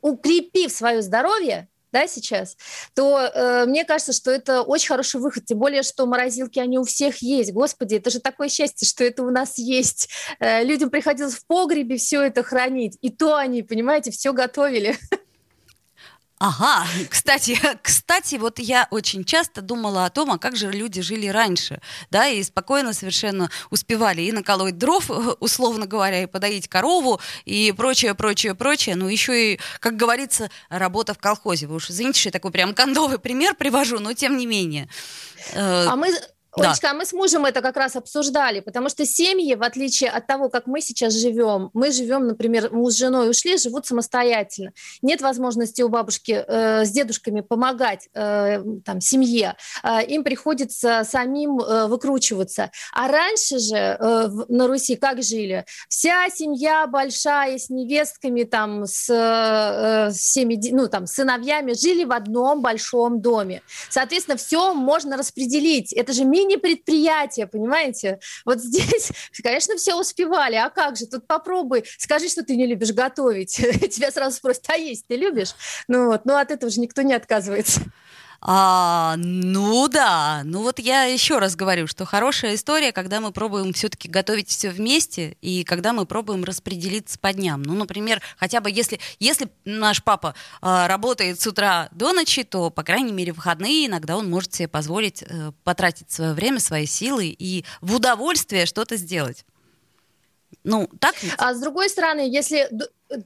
укрепив 0.00 0.72
свое 0.72 1.02
здоровье, 1.02 1.68
да, 1.92 2.06
сейчас, 2.06 2.56
то 2.94 3.18
э, 3.18 3.66
мне 3.66 3.84
кажется, 3.84 4.12
что 4.12 4.30
это 4.30 4.62
очень 4.62 4.88
хороший 4.88 5.20
выход, 5.20 5.44
тем 5.44 5.58
более, 5.58 5.82
что 5.82 6.06
морозилки, 6.06 6.58
они 6.58 6.78
у 6.78 6.84
всех 6.84 7.18
есть. 7.18 7.52
Господи, 7.52 7.96
это 7.96 8.10
же 8.10 8.20
такое 8.20 8.48
счастье, 8.48 8.86
что 8.86 9.04
это 9.04 9.22
у 9.22 9.30
нас 9.30 9.58
есть. 9.58 10.08
Э, 10.40 10.64
людям 10.64 10.90
приходилось 10.90 11.34
в 11.34 11.46
погребе 11.46 11.96
все 11.96 12.22
это 12.22 12.42
хранить, 12.42 12.98
и 13.00 13.10
то 13.10 13.36
они, 13.36 13.62
понимаете, 13.62 14.10
все 14.10 14.32
готовили. 14.32 14.96
Ага, 16.40 16.86
кстати, 17.10 17.58
кстати, 17.82 18.36
вот 18.36 18.58
я 18.58 18.86
очень 18.90 19.24
часто 19.24 19.60
думала 19.60 20.06
о 20.06 20.10
том, 20.10 20.30
а 20.30 20.38
как 20.38 20.56
же 20.56 20.70
люди 20.70 21.00
жили 21.00 21.26
раньше, 21.26 21.80
да, 22.10 22.28
и 22.28 22.42
спокойно 22.42 22.92
совершенно 22.92 23.50
успевали 23.70 24.22
и 24.22 24.32
наколоть 24.32 24.78
дров, 24.78 25.10
условно 25.40 25.86
говоря, 25.86 26.22
и 26.22 26.26
подоить 26.26 26.68
корову, 26.68 27.20
и 27.44 27.72
прочее, 27.76 28.14
прочее, 28.14 28.54
прочее, 28.54 28.94
ну 28.94 29.08
еще 29.08 29.54
и, 29.54 29.60
как 29.80 29.96
говорится, 29.96 30.50
работа 30.68 31.14
в 31.14 31.18
колхозе. 31.18 31.66
Вы 31.66 31.76
уж 31.76 31.90
извините, 31.90 32.20
что 32.20 32.28
я 32.28 32.32
такой 32.32 32.52
прям 32.52 32.74
кондовый 32.74 33.18
пример 33.18 33.54
привожу, 33.54 33.98
но 33.98 34.12
тем 34.12 34.36
не 34.36 34.46
менее. 34.46 34.88
А 35.54 35.96
мы 35.96 36.08
Да. 36.62 36.90
а 36.90 36.94
мы 36.94 37.04
с 37.04 37.12
мужем 37.12 37.44
это 37.44 37.62
как 37.62 37.76
раз 37.76 37.96
обсуждали, 37.96 38.60
потому 38.60 38.88
что 38.88 39.06
семьи, 39.06 39.54
в 39.54 39.62
отличие 39.62 40.10
от 40.10 40.26
того, 40.26 40.48
как 40.48 40.66
мы 40.66 40.80
сейчас 40.80 41.14
живем, 41.14 41.70
мы 41.72 41.92
живем, 41.92 42.26
например, 42.26 42.72
муж 42.72 42.94
с 42.94 42.96
женой 42.96 43.30
ушли, 43.30 43.56
живут 43.56 43.86
самостоятельно. 43.86 44.72
Нет 45.02 45.20
возможности 45.20 45.82
у 45.82 45.88
бабушки 45.88 46.44
э, 46.46 46.84
с 46.84 46.90
дедушками 46.90 47.40
помогать 47.40 48.08
э, 48.14 48.62
там, 48.84 49.00
семье. 49.00 49.56
Э, 49.82 50.04
им 50.04 50.24
приходится 50.24 51.04
самим 51.04 51.60
э, 51.60 51.86
выкручиваться. 51.86 52.70
А 52.92 53.08
раньше 53.08 53.58
же 53.58 53.76
э, 53.76 54.28
на 54.48 54.66
Руси 54.66 54.96
как 54.96 55.22
жили? 55.22 55.64
Вся 55.88 56.28
семья 56.30 56.86
большая 56.86 57.58
с 57.58 57.70
невестками, 57.70 58.44
там, 58.44 58.86
с 58.86 59.08
э, 59.08 60.12
всеми, 60.12 60.58
ну, 60.72 60.88
там, 60.88 61.06
сыновьями 61.06 61.72
жили 61.72 62.04
в 62.04 62.12
одном 62.12 62.62
большом 62.62 63.20
доме. 63.20 63.62
Соответственно, 63.90 64.36
все 64.36 64.74
можно 64.74 65.16
распределить. 65.16 65.92
Это 65.92 66.12
же 66.12 66.24
минимум 66.24 66.47
мини-предприятие, 66.48 67.46
понимаете? 67.46 68.18
Вот 68.44 68.60
здесь, 68.60 69.10
конечно, 69.42 69.76
все 69.76 69.94
успевали, 69.94 70.56
а 70.56 70.70
как 70.70 70.96
же, 70.96 71.06
тут 71.06 71.26
попробуй, 71.26 71.84
скажи, 71.98 72.28
что 72.28 72.42
ты 72.42 72.56
не 72.56 72.66
любишь 72.66 72.92
готовить, 72.92 73.56
тебя 73.90 74.10
сразу 74.10 74.36
спросят, 74.36 74.64
а 74.68 74.76
есть 74.76 75.06
ты 75.06 75.16
любишь? 75.16 75.54
Ну 75.86 76.06
вот, 76.06 76.24
ну 76.24 76.36
от 76.36 76.50
этого 76.50 76.70
же 76.70 76.80
никто 76.80 77.02
не 77.02 77.14
отказывается. 77.14 77.80
А, 78.40 79.16
ну 79.18 79.88
да, 79.88 80.42
ну 80.44 80.62
вот 80.62 80.78
я 80.78 81.04
еще 81.04 81.38
раз 81.38 81.56
говорю, 81.56 81.88
что 81.88 82.04
хорошая 82.04 82.54
история, 82.54 82.92
когда 82.92 83.20
мы 83.20 83.32
пробуем 83.32 83.72
все-таки 83.72 84.08
готовить 84.08 84.48
все 84.48 84.70
вместе 84.70 85.36
и 85.40 85.64
когда 85.64 85.92
мы 85.92 86.06
пробуем 86.06 86.44
распределиться 86.44 87.18
по 87.18 87.32
дням. 87.32 87.62
Ну, 87.62 87.74
например, 87.74 88.22
хотя 88.36 88.60
бы 88.60 88.70
если, 88.70 89.00
если 89.18 89.48
наш 89.64 90.04
папа 90.04 90.36
а, 90.60 90.86
работает 90.86 91.40
с 91.40 91.46
утра 91.48 91.88
до 91.90 92.12
ночи, 92.12 92.44
то, 92.44 92.70
по 92.70 92.84
крайней 92.84 93.12
мере, 93.12 93.32
выходные 93.32 93.86
иногда 93.86 94.16
он 94.16 94.30
может 94.30 94.54
себе 94.54 94.68
позволить 94.68 95.24
а, 95.24 95.52
потратить 95.64 96.10
свое 96.12 96.32
время, 96.32 96.60
свои 96.60 96.86
силы 96.86 97.26
и 97.26 97.64
в 97.80 97.96
удовольствие 97.96 98.66
что-то 98.66 98.96
сделать. 98.96 99.44
Ну, 100.62 100.88
так 101.00 101.20
ведь? 101.22 101.32
А 101.38 101.54
с 101.54 101.60
другой 101.60 101.88
стороны, 101.88 102.20
если 102.20 102.68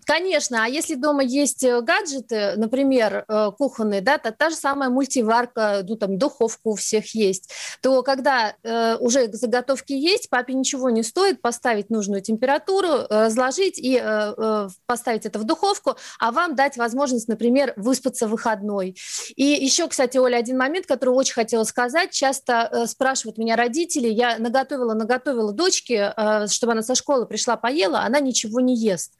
Конечно, 0.04 0.64
а 0.64 0.68
если 0.68 0.94
дома 0.94 1.24
есть 1.24 1.64
э, 1.64 1.80
гаджеты, 1.80 2.54
например, 2.56 3.24
э, 3.26 3.50
кухонные, 3.56 4.00
да, 4.00 4.18
то 4.18 4.30
та 4.30 4.50
же 4.50 4.56
самая 4.56 4.90
мультиварка, 4.90 5.82
ну 5.86 5.96
там 5.96 6.18
духовка 6.18 6.60
у 6.64 6.76
всех 6.76 7.14
есть, 7.14 7.50
то 7.80 8.02
когда 8.02 8.54
э, 8.62 8.96
уже 8.96 9.30
заготовки 9.32 9.92
есть, 9.92 10.30
папе 10.30 10.54
ничего 10.54 10.90
не 10.90 11.02
стоит 11.02 11.42
поставить 11.42 11.90
нужную 11.90 12.22
температуру, 12.22 13.06
разложить 13.10 13.78
и 13.78 13.96
э, 13.96 14.34
э, 14.36 14.68
поставить 14.86 15.26
это 15.26 15.38
в 15.40 15.44
духовку, 15.44 15.96
а 16.20 16.30
вам 16.30 16.54
дать 16.54 16.76
возможность, 16.76 17.26
например, 17.26 17.72
выспаться 17.76 18.28
в 18.28 18.30
выходной. 18.30 18.96
И 19.34 19.44
еще, 19.44 19.88
кстати, 19.88 20.16
Оля, 20.16 20.36
один 20.36 20.58
момент, 20.58 20.86
который 20.86 21.10
очень 21.10 21.34
хотела 21.34 21.64
сказать. 21.64 22.12
Часто 22.12 22.68
э, 22.70 22.86
спрашивают 22.86 23.36
меня 23.36 23.56
родители, 23.56 24.08
я 24.08 24.38
наготовила, 24.38 24.94
наготовила 24.94 25.52
дочке, 25.52 26.14
э, 26.16 26.46
чтобы 26.46 26.72
она 26.72 26.82
со 26.82 26.94
школы 26.94 27.26
пришла, 27.26 27.56
поела, 27.56 28.00
она 28.02 28.20
ничего 28.20 28.60
не 28.60 28.76
ест 28.76 29.12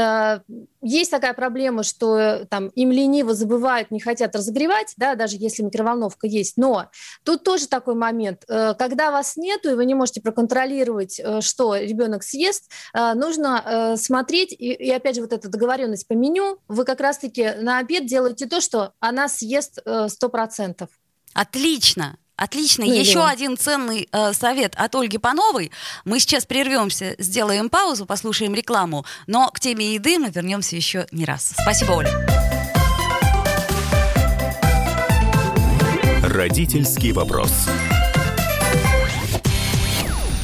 есть 0.81 1.11
такая 1.11 1.33
проблема, 1.33 1.83
что 1.83 2.17
э, 2.17 2.45
там 2.45 2.67
им 2.69 2.91
лениво 2.91 3.33
забывают, 3.33 3.91
не 3.91 3.99
хотят 3.99 4.35
разогревать, 4.35 4.93
да, 4.97 5.15
даже 5.15 5.37
если 5.37 5.63
микроволновка 5.63 6.27
есть. 6.27 6.57
Но 6.57 6.89
тут 7.23 7.43
тоже 7.43 7.67
такой 7.67 7.95
момент, 7.95 8.43
э, 8.47 8.73
когда 8.75 9.11
вас 9.11 9.37
нету 9.37 9.69
и 9.69 9.75
вы 9.75 9.85
не 9.85 9.93
можете 9.93 10.21
проконтролировать, 10.21 11.21
что 11.41 11.75
ребенок 11.75 12.23
съест, 12.23 12.71
нужно 12.93 13.95
смотреть 13.97 14.53
и, 14.53 14.73
и 14.73 14.91
опять 14.91 15.15
же 15.15 15.21
вот 15.21 15.33
эта 15.33 15.49
договоренность 15.49 16.07
по 16.07 16.13
меню. 16.13 16.57
Вы 16.67 16.85
как 16.85 17.01
раз-таки 17.01 17.51
на 17.59 17.79
обед 17.79 18.05
делаете 18.05 18.45
то, 18.47 18.61
что 18.61 18.93
она 18.99 19.27
съест 19.27 19.79
сто 20.07 20.29
процентов. 20.29 20.89
Отлично. 21.33 22.17
Отлично. 22.35 22.85
Ну, 22.85 22.93
Еще 22.93 23.23
один 23.23 23.57
ценный 23.57 24.07
э, 24.11 24.33
совет 24.33 24.73
от 24.75 24.95
Ольги 24.95 25.17
Пановой. 25.17 25.71
Мы 26.05 26.19
сейчас 26.19 26.45
прервемся, 26.45 27.15
сделаем 27.19 27.69
паузу, 27.69 28.05
послушаем 28.05 28.55
рекламу, 28.55 29.05
но 29.27 29.49
к 29.49 29.59
теме 29.59 29.93
еды 29.93 30.17
мы 30.17 30.29
вернемся 30.29 30.75
еще 30.75 31.05
не 31.11 31.25
раз. 31.25 31.53
Спасибо, 31.61 31.91
Оля. 31.91 32.09
Родительский 36.23 37.11
вопрос. 37.11 37.51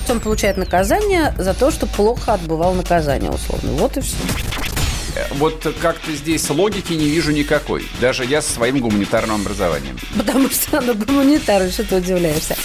Он 0.10 0.20
получает 0.20 0.58
наказание 0.58 1.34
за 1.38 1.53
то, 1.53 1.72
что 1.72 1.86
плохо 1.86 2.34
отбывал 2.34 2.74
наказание, 2.74 3.32
условно. 3.32 3.72
Вот 3.74 3.98
и 3.98 4.01
все 4.01 4.15
вот 5.31 5.75
как-то 5.81 6.12
здесь 6.13 6.50
логики 6.50 6.93
не 6.93 7.05
вижу 7.05 7.31
никакой. 7.31 7.88
Даже 8.01 8.25
я 8.25 8.41
со 8.41 8.51
своим 8.51 8.79
гуманитарным 8.79 9.41
образованием. 9.41 9.97
Потому 10.15 10.50
что 10.50 10.79
оно 10.79 10.93
гуманитарное, 10.93 11.71
что 11.71 11.83
ты 11.83 11.95
удивляешься. 11.97 12.55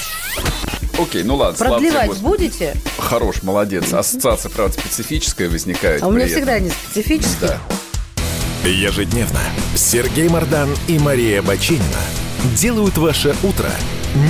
Окей, 0.98 1.22
ну 1.22 1.36
ладно. 1.36 1.58
Продлевать 1.58 2.18
будете? 2.18 2.74
Хорош, 2.98 3.42
молодец. 3.42 3.92
Ассоциация, 3.92 4.50
правда, 4.50 4.78
специфическая 4.78 5.48
возникает. 5.48 6.02
А 6.02 6.06
у 6.06 6.10
меня 6.10 6.26
всегда 6.26 6.58
не 6.58 6.70
специфическая. 6.70 7.58
Да. 8.62 8.68
Ежедневно 8.68 9.40
Сергей 9.74 10.28
Мардан 10.28 10.70
и 10.86 10.98
Мария 10.98 11.42
Бочинина 11.42 11.82
делают 12.56 12.96
ваше 12.96 13.34
утро 13.42 13.70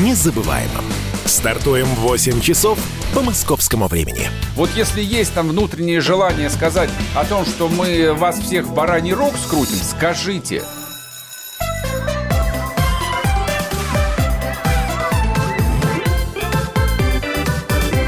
незабываемым. 0.02 0.84
Стартуем 1.32 1.86
в 1.86 2.00
8 2.00 2.42
часов 2.42 2.78
по 3.14 3.22
московскому 3.22 3.88
времени. 3.88 4.28
Вот 4.54 4.68
если 4.76 5.02
есть 5.02 5.32
там 5.32 5.48
внутреннее 5.48 6.02
желание 6.02 6.50
сказать 6.50 6.90
о 7.16 7.24
том, 7.24 7.46
что 7.46 7.70
мы 7.70 8.12
вас 8.12 8.38
всех 8.38 8.66
в 8.66 8.74
бараний 8.74 9.14
рог 9.14 9.34
скрутим, 9.38 9.76
скажите. 9.76 10.62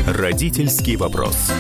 Родительский 0.07 0.97
вопрос. 0.97 1.50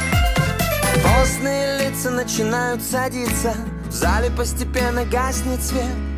Постные 1.02 1.88
лица 1.88 2.10
начинают 2.10 2.82
садиться, 2.82 3.54
в 3.88 3.90
зале 3.90 4.30
постепенно 4.30 5.06
гаснет 5.06 5.62
свет. 5.62 6.13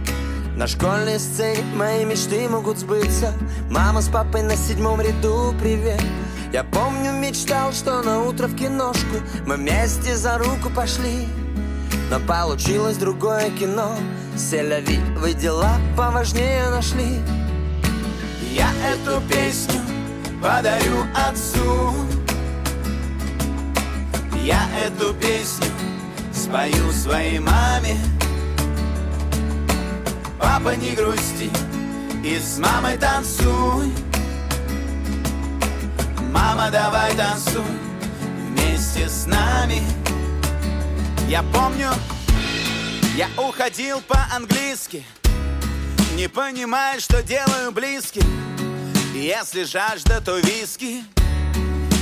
На 0.57 0.67
школьной 0.67 1.21
сцене 1.21 1.63
мои 1.75 2.07
мечты 2.07 2.49
могут 2.49 2.79
сбыться. 2.79 3.35
Мама 3.71 4.01
с 4.01 4.09
папой 4.09 4.43
на 4.43 4.57
седьмом 4.57 5.03
ряду, 5.03 5.55
привет. 5.61 6.03
Я 6.51 6.65
помню, 6.65 7.13
мечтал, 7.13 7.75
что 7.75 8.03
на 8.03 8.23
утро 8.23 8.47
в 8.47 8.57
киношку 8.57 9.17
Мы 9.45 9.57
вместе 9.57 10.17
за 10.17 10.39
руку 10.39 10.71
пошли. 10.75 11.29
Но 12.11 12.21
получилось 12.21 12.97
другое 12.97 13.51
кино. 13.51 13.97
Селяви, 14.35 14.99
вы 15.19 15.35
дела 15.35 15.77
поважнее 15.95 16.71
нашли. 16.71 17.21
Я 18.55 18.71
эту 18.95 19.21
песню 19.29 19.83
подарю 20.43 21.05
отцу. 21.15 21.93
Я 24.43 24.63
эту 24.87 25.13
песню 25.13 25.67
спою 26.33 26.91
своей 26.93 27.41
маме 27.41 27.99
Папа, 30.39 30.77
не 30.77 30.93
грусти 30.95 31.51
и 32.25 32.39
с 32.39 32.59
мамой 32.59 32.97
танцуй. 32.99 33.93
Мама, 36.33 36.71
давай 36.71 37.15
танцуй 37.15 37.63
вместе 38.51 39.09
с 39.09 39.27
нами. 39.27 39.83
Я 41.29 41.43
помню, 41.43 41.91
я 43.17 43.29
уходил 43.37 44.01
по-английски 44.03 45.05
Не 46.15 46.29
понимая, 46.29 47.01
что 47.01 47.23
делаю 47.23 47.73
близким 47.73 48.23
Если 49.13 49.65
жажда, 49.65 50.21
то 50.21 50.39
виски 50.39 51.03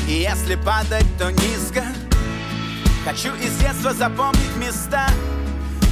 И 0.07 0.13
если 0.13 0.57
падать, 0.57 1.07
то 1.19 1.31
низко. 1.31 1.85
Хочу 3.05 3.35
из 3.37 3.57
детства 3.59 3.95
запомнить 3.95 4.57
места 4.57 5.09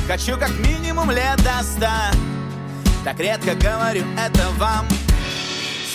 Хочу 0.07 0.37
как 0.37 0.51
минимум 0.59 1.11
лет 1.11 1.37
до 1.39 1.63
ста 1.63 2.11
Так 3.05 3.19
редко 3.19 3.57
говорю 3.57 4.05
это 4.17 4.49
вам. 4.59 4.87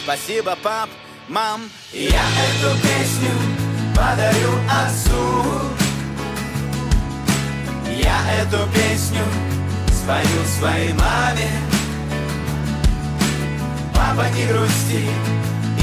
Спасибо, 0.03 0.57
пап, 0.61 0.89
мам. 1.29 1.61
Я 1.93 2.21
эту 2.21 2.75
песню 2.81 3.31
подарю 3.95 4.51
отцу. 4.69 5.45
Я 7.97 8.19
эту 8.41 8.57
песню 8.73 9.23
спою 9.89 10.45
своей 10.59 10.91
маме. 10.93 11.49
Папа, 13.95 14.27
не 14.35 14.45
грусти 14.45 15.07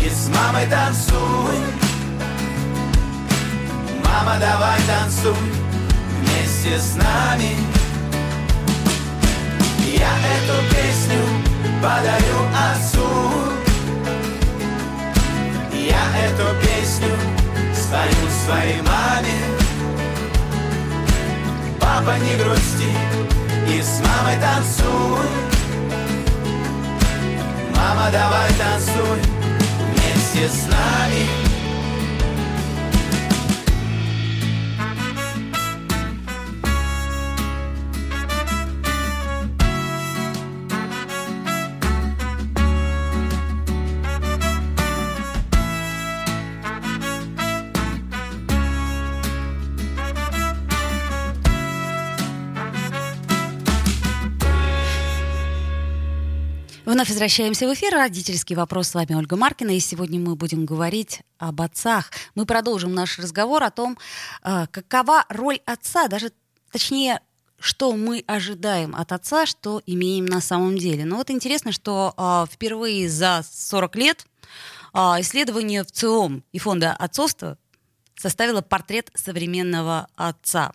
и 0.04 0.10
с 0.10 0.28
мамой 0.28 0.66
танцуй. 0.66 1.58
Мама, 4.04 4.36
давай 4.38 4.78
танцуй 4.82 5.34
вместе 6.20 6.78
с 6.78 6.96
нами 6.96 7.73
я 9.84 10.12
эту 10.36 10.74
песню 10.74 11.20
подарю 11.82 12.40
отцу. 12.54 13.08
Я 15.72 16.04
эту 16.26 16.46
песню 16.60 17.10
спою 17.74 18.30
своей 18.44 18.80
маме. 18.82 19.38
Папа, 21.80 22.16
не 22.18 22.36
грусти 22.36 22.90
и 23.68 23.82
с 23.82 24.00
мамой 24.00 24.36
танцуй. 24.40 25.28
Мама, 27.76 28.10
давай 28.10 28.50
танцуй 28.54 29.20
вместе 29.92 30.48
с 30.48 30.66
нами 30.66 31.43
Вновь 56.94 57.08
возвращаемся 57.08 57.66
в 57.66 57.74
эфир. 57.74 57.92
Родительский 57.92 58.54
вопрос. 58.54 58.90
С 58.90 58.94
вами 58.94 59.14
Ольга 59.14 59.34
Маркина. 59.34 59.70
И 59.70 59.80
сегодня 59.80 60.20
мы 60.20 60.36
будем 60.36 60.64
говорить 60.64 61.22
об 61.38 61.60
отцах. 61.60 62.12
Мы 62.36 62.46
продолжим 62.46 62.94
наш 62.94 63.18
разговор 63.18 63.64
о 63.64 63.72
том, 63.72 63.98
э, 64.44 64.68
какова 64.70 65.24
роль 65.28 65.58
отца, 65.66 66.06
даже 66.06 66.30
точнее, 66.70 67.20
что 67.58 67.96
мы 67.96 68.22
ожидаем 68.28 68.94
от 68.94 69.10
отца, 69.10 69.44
что 69.44 69.82
имеем 69.86 70.26
на 70.26 70.40
самом 70.40 70.78
деле. 70.78 71.04
Но 71.04 71.16
вот 71.16 71.32
интересно, 71.32 71.72
что 71.72 72.14
э, 72.16 72.46
впервые 72.48 73.08
за 73.08 73.44
40 73.50 73.96
лет 73.96 74.26
э, 74.92 74.98
исследование 75.18 75.82
в 75.82 75.90
ЦИОМ 75.90 76.44
и 76.52 76.58
фонда 76.60 76.92
отцовства 76.92 77.58
составила 78.16 78.62
портрет 78.62 79.10
современного 79.14 80.08
отца. 80.16 80.72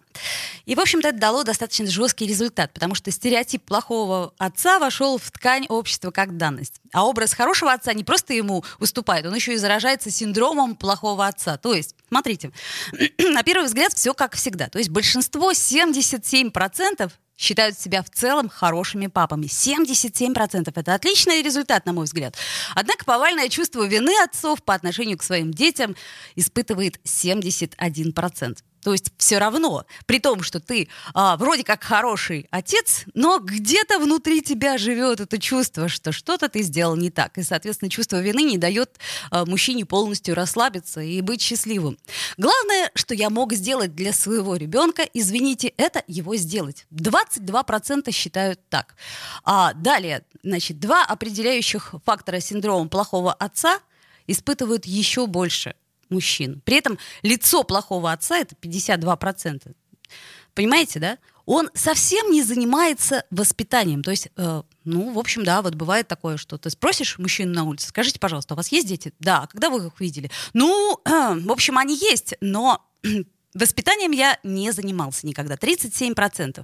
И, 0.66 0.76
в 0.76 0.80
общем-то, 0.80 1.10
это 1.10 1.18
дало 1.18 1.44
достаточно 1.44 1.88
жесткий 1.88 2.28
результат, 2.28 2.72
потому 2.74 2.96
что 2.96 3.12
стереотип 3.12 3.64
плохого 3.64 4.34
отца 4.38 4.80
вошел 4.80 5.18
в 5.18 5.32
ткань 5.32 5.66
общества 5.70 6.12
как 6.12 6.38
данность. 6.38 6.82
А 6.94 7.06
образ 7.06 7.34
хорошего 7.34 7.74
отца 7.74 7.94
не 7.94 8.04
просто 8.04 8.34
ему 8.34 8.64
уступает, 8.80 9.26
он 9.26 9.34
еще 9.34 9.54
и 9.54 9.58
заражается 9.58 10.12
синдромом 10.12 10.76
плохого 10.76 11.28
отца. 11.28 11.58
То 11.58 11.74
есть, 11.74 11.96
смотрите, 12.08 12.52
на 13.18 13.44
первый 13.44 13.66
взгляд 13.66 13.94
все 13.94 14.14
как 14.14 14.36
всегда. 14.36 14.68
То 14.68 14.78
есть 14.78 14.90
большинство, 14.90 15.52
77% 15.52 17.12
считают 17.40 17.80
себя 17.80 18.04
в 18.04 18.10
целом 18.10 18.50
хорошими 18.50 19.08
папами. 19.08 19.46
77% 19.46 20.72
это 20.76 20.94
отличный 20.94 21.42
результат, 21.42 21.86
на 21.86 21.94
мой 21.94 22.04
взгляд. 22.04 22.36
Однако 22.76 23.06
повальное 23.06 23.48
чувство 23.48 23.88
вины 23.88 24.14
отцов 24.24 24.62
по 24.62 24.74
отношению 24.74 25.18
к 25.18 25.24
своим 25.24 25.52
детям 25.52 25.96
испытывает 26.36 27.00
71%. 27.06 28.58
То 28.84 28.94
есть 28.94 29.12
все 29.18 29.38
равно, 29.38 29.86
при 30.06 30.20
том, 30.20 30.42
что 30.42 30.60
ты 30.60 30.88
а, 31.14 31.38
вроде 31.38 31.64
как 31.64 31.84
хороший 31.84 32.48
отец, 32.52 33.04
но 33.14 33.40
где-то 33.40 34.00
внутри 34.00 34.42
тебя 34.42 34.78
живет 34.78 35.20
это 35.20 35.38
чувство, 35.40 35.90
что 35.90 36.12
что-то 36.12 36.50
ты 36.50 36.62
сделал 36.62 36.96
не 36.96 37.10
так. 37.10 37.38
И, 37.38 37.44
соответственно, 37.44 37.90
чувство 37.90 38.22
вины 38.22 38.44
не 38.44 38.58
дает 38.58 38.98
а, 39.32 39.46
мужчине 39.46 39.86
полностью 39.86 40.36
расслабиться 40.36 41.02
и 41.02 41.22
быть 41.22 41.42
счастливым. 41.42 41.98
Главное, 42.38 42.92
что 42.96 43.14
я 43.14 43.30
мог 43.30 43.54
сделать 43.54 43.96
для 43.96 44.14
своего 44.14 44.56
ребенка, 44.56 45.04
извините, 45.14 45.74
это 45.78 46.04
его 46.08 46.36
сделать. 46.36 46.86
22% 46.92 48.12
считают 48.12 48.60
так. 48.70 48.96
А 49.44 49.74
далее, 49.74 50.24
значит, 50.44 50.80
два 50.80 51.04
определяющих 51.04 51.96
фактора 52.06 52.40
синдрома 52.40 52.88
плохого 52.88 53.34
отца 53.34 53.80
испытывают 54.28 54.86
еще 54.86 55.28
больше– 55.28 55.76
мужчин. 56.10 56.62
При 56.66 56.78
этом 56.78 56.98
лицо 57.22 57.64
плохого 57.64 58.12
отца 58.12 58.38
это 58.38 58.56
52%. 58.56 59.74
Понимаете, 60.54 61.00
да? 61.00 61.18
Он 61.46 61.70
совсем 61.74 62.32
не 62.32 62.44
занимается 62.44 63.26
воспитанием. 63.32 64.04
То 64.04 64.12
есть, 64.12 64.28
э, 64.36 64.62
ну, 64.84 65.14
в 65.14 65.18
общем, 65.18 65.44
да, 65.44 65.64
вот 65.64 65.74
бывает 65.74 66.08
такое, 66.08 66.38
что 66.38 66.60
ты 66.60 66.70
спросишь 66.70 67.18
мужчину 67.18 67.54
на 67.54 67.64
улице, 67.64 67.88
скажите, 67.88 68.20
пожалуйста, 68.20 68.54
у 68.54 68.58
вас 68.58 68.72
есть 68.72 68.88
дети? 68.88 69.14
Да. 69.20 69.44
А 69.44 69.48
когда 69.48 69.72
вы 69.72 69.88
их 69.88 70.00
видели? 70.00 70.30
Ну, 70.54 71.00
э, 71.06 71.10
в 71.40 71.52
общем, 71.52 71.78
они 71.80 71.98
есть, 71.98 72.36
но 72.40 72.86
воспитанием 73.56 74.12
я 74.12 74.38
не 74.44 74.72
занимался 74.72 75.26
никогда. 75.26 75.56
37%. 75.56 76.64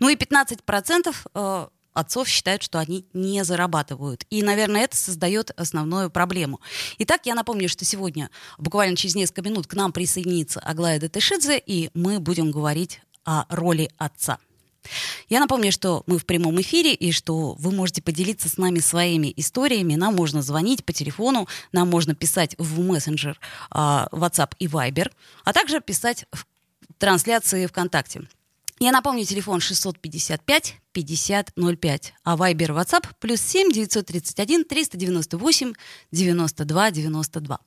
Ну 0.00 0.08
и 0.08 0.16
15% 0.16 1.14
э, 1.34 1.66
отцов 1.96 2.28
считают, 2.28 2.62
что 2.62 2.78
они 2.78 3.06
не 3.12 3.44
зарабатывают. 3.44 4.24
И, 4.30 4.42
наверное, 4.42 4.82
это 4.82 4.96
создает 4.96 5.50
основную 5.58 6.10
проблему. 6.10 6.60
Итак, 6.98 7.22
я 7.24 7.34
напомню, 7.34 7.68
что 7.68 7.84
сегодня, 7.84 8.30
буквально 8.58 8.96
через 8.96 9.14
несколько 9.14 9.42
минут, 9.42 9.66
к 9.66 9.74
нам 9.74 9.92
присоединится 9.92 10.60
Аглая 10.60 11.00
Датышидзе, 11.00 11.58
и 11.64 11.90
мы 11.94 12.20
будем 12.20 12.50
говорить 12.50 13.00
о 13.24 13.44
роли 13.48 13.90
отца. 13.98 14.38
Я 15.28 15.40
напомню, 15.40 15.72
что 15.72 16.04
мы 16.06 16.18
в 16.18 16.26
прямом 16.26 16.60
эфире 16.60 16.94
и 16.94 17.10
что 17.10 17.54
вы 17.54 17.72
можете 17.72 18.02
поделиться 18.02 18.48
с 18.48 18.56
нами 18.56 18.78
своими 18.78 19.32
историями. 19.36 19.94
Нам 19.94 20.14
можно 20.14 20.42
звонить 20.42 20.84
по 20.84 20.92
телефону, 20.92 21.48
нам 21.72 21.88
можно 21.88 22.14
писать 22.14 22.54
в 22.58 22.80
мессенджер 22.80 23.38
а, 23.70 24.08
WhatsApp 24.12 24.52
и 24.58 24.66
Viber, 24.66 25.10
а 25.44 25.52
также 25.52 25.80
писать 25.80 26.26
в 26.30 26.46
трансляции 26.98 27.66
ВКонтакте. 27.66 28.28
Я 28.78 28.92
напомню, 28.92 29.24
телефон 29.24 29.60
655 29.60 30.74
5005, 30.92 32.12
а 32.24 32.36
Viber 32.36 32.78
WhatsApp 32.78 33.06
плюс 33.18 33.40
7 33.40 33.72
931 33.72 34.64
398 34.66 35.72
92 36.12 36.90
92. 36.90 37.58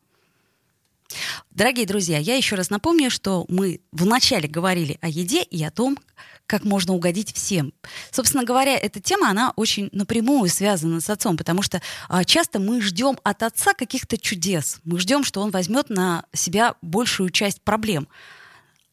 Дорогие 1.50 1.88
друзья, 1.88 2.20
я 2.20 2.36
еще 2.36 2.56
раз 2.56 2.70
напомню, 2.70 3.10
что 3.10 3.46
мы 3.50 3.82
вначале 3.92 4.48
говорили 4.48 5.00
о 5.02 5.10
еде 5.10 5.42
и 5.42 5.64
о 5.64 5.72
том, 5.72 5.98
как 6.46 6.64
можно 6.64 6.94
угодить 6.94 7.34
всем. 7.34 7.74
Собственно 8.12 8.44
говоря, 8.44 8.78
эта 8.78 9.00
тема, 9.00 9.32
она 9.32 9.54
очень 9.56 9.90
напрямую 9.92 10.48
связана 10.50 11.02
с 11.02 11.10
отцом, 11.10 11.38
потому 11.38 11.64
что 11.64 11.82
а, 12.08 12.24
часто 12.24 12.60
мы 12.60 12.82
ждем 12.82 13.18
от 13.24 13.42
отца 13.42 13.74
каких-то 13.74 14.18
чудес. 14.20 14.80
Мы 14.84 15.00
ждем, 15.00 15.24
что 15.24 15.42
он 15.42 15.50
возьмет 15.50 15.90
на 15.90 16.26
себя 16.34 16.76
большую 16.84 17.32
часть 17.32 17.62
проблем. 17.62 18.08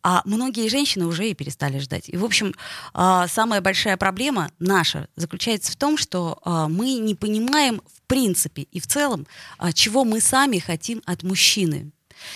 А 0.08 0.22
многие 0.24 0.68
женщины 0.68 1.04
уже 1.04 1.28
и 1.28 1.34
перестали 1.34 1.80
ждать. 1.80 2.08
И, 2.08 2.16
в 2.16 2.24
общем, 2.24 2.54
а, 2.94 3.26
самая 3.26 3.60
большая 3.60 3.96
проблема 3.96 4.52
наша 4.60 5.08
заключается 5.16 5.72
в 5.72 5.74
том, 5.74 5.98
что 5.98 6.38
а, 6.44 6.68
мы 6.68 6.92
не 6.92 7.16
понимаем 7.16 7.82
в 7.92 8.02
принципе 8.02 8.68
и 8.70 8.78
в 8.78 8.86
целом, 8.86 9.26
а, 9.58 9.72
чего 9.72 10.04
мы 10.04 10.20
сами 10.20 10.60
хотим 10.60 11.02
от 11.06 11.24
мужчины. 11.24 11.90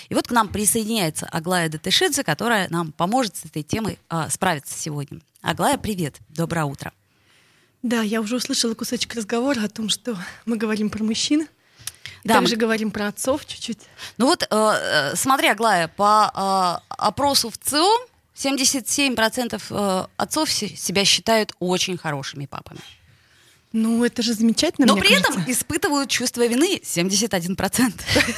И 0.09 0.17
вот 0.17 0.27
к 0.27 0.33
нам 0.33 0.49
присоединяется 0.49 1.27
Аглая 1.27 1.69
Датышидзе, 1.69 2.25
которая 2.25 2.69
нам 2.71 2.91
поможет 2.91 3.37
с 3.37 3.45
этой 3.45 3.63
темой 3.63 4.01
справиться 4.31 4.77
сегодня. 4.77 5.21
Аглая, 5.41 5.79
привет, 5.79 6.17
доброе 6.29 6.65
утро. 6.65 6.93
Да, 7.85 8.03
я 8.03 8.21
уже 8.21 8.35
услышала 8.35 8.75
кусочек 8.75 9.15
разговора 9.15 9.63
о 9.63 9.69
том, 9.69 9.91
что 9.91 10.19
мы 10.45 10.57
говорим 10.57 10.91
про 10.91 11.05
мужчин. 11.05 11.47
Да, 12.25 12.35
Также 12.35 12.57
мы... 12.57 12.61
говорим 12.61 12.91
про 12.91 13.09
отцов 13.09 13.47
чуть-чуть. 13.47 13.79
Ну 14.19 14.27
вот, 14.27 14.43
э, 14.43 14.47
э 14.51 15.17
смотри, 15.17 15.49
Аглая, 15.49 15.89
по 15.89 16.81
э, 16.89 16.95
опросу 16.99 17.51
в 17.51 17.59
ЦИОМ 17.59 18.01
77% 18.37 19.63
э, 19.71 20.07
отцов 20.17 20.51
себя 20.51 21.05
считают 21.05 21.53
очень 21.59 21.97
хорошими 21.99 22.47
папами. 22.47 22.81
Ну, 23.73 24.05
это 24.05 24.21
же 24.23 24.35
замечательно, 24.35 24.87
Но 24.89 24.97
при 24.97 25.11
кажется. 25.11 25.33
этом 25.33 25.51
испытывают 25.51 26.11
чувство 26.11 26.45
вины 26.45 26.81
71%. 26.83 27.93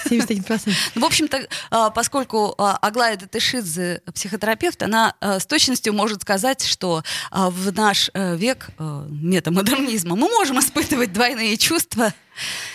71%. 0.04 0.74
Ну, 0.94 1.00
в 1.00 1.04
общем-то, 1.04 1.48
а, 1.70 1.90
поскольку 1.90 2.54
а, 2.58 2.76
Аглая 2.76 3.16
Датышидзе 3.16 4.02
психотерапевт, 4.12 4.82
она 4.82 5.14
а, 5.20 5.40
с 5.40 5.46
точностью 5.46 5.94
может 5.94 6.22
сказать, 6.22 6.64
что 6.64 7.02
в 7.30 7.72
наш 7.72 8.10
э, 8.12 8.36
век 8.36 8.68
э, 8.78 9.06
метамодернизма 9.10 10.16
мы 10.16 10.28
можем 10.28 10.58
испытывать 10.58 11.12
двойные 11.12 11.56
чувства 11.56 12.12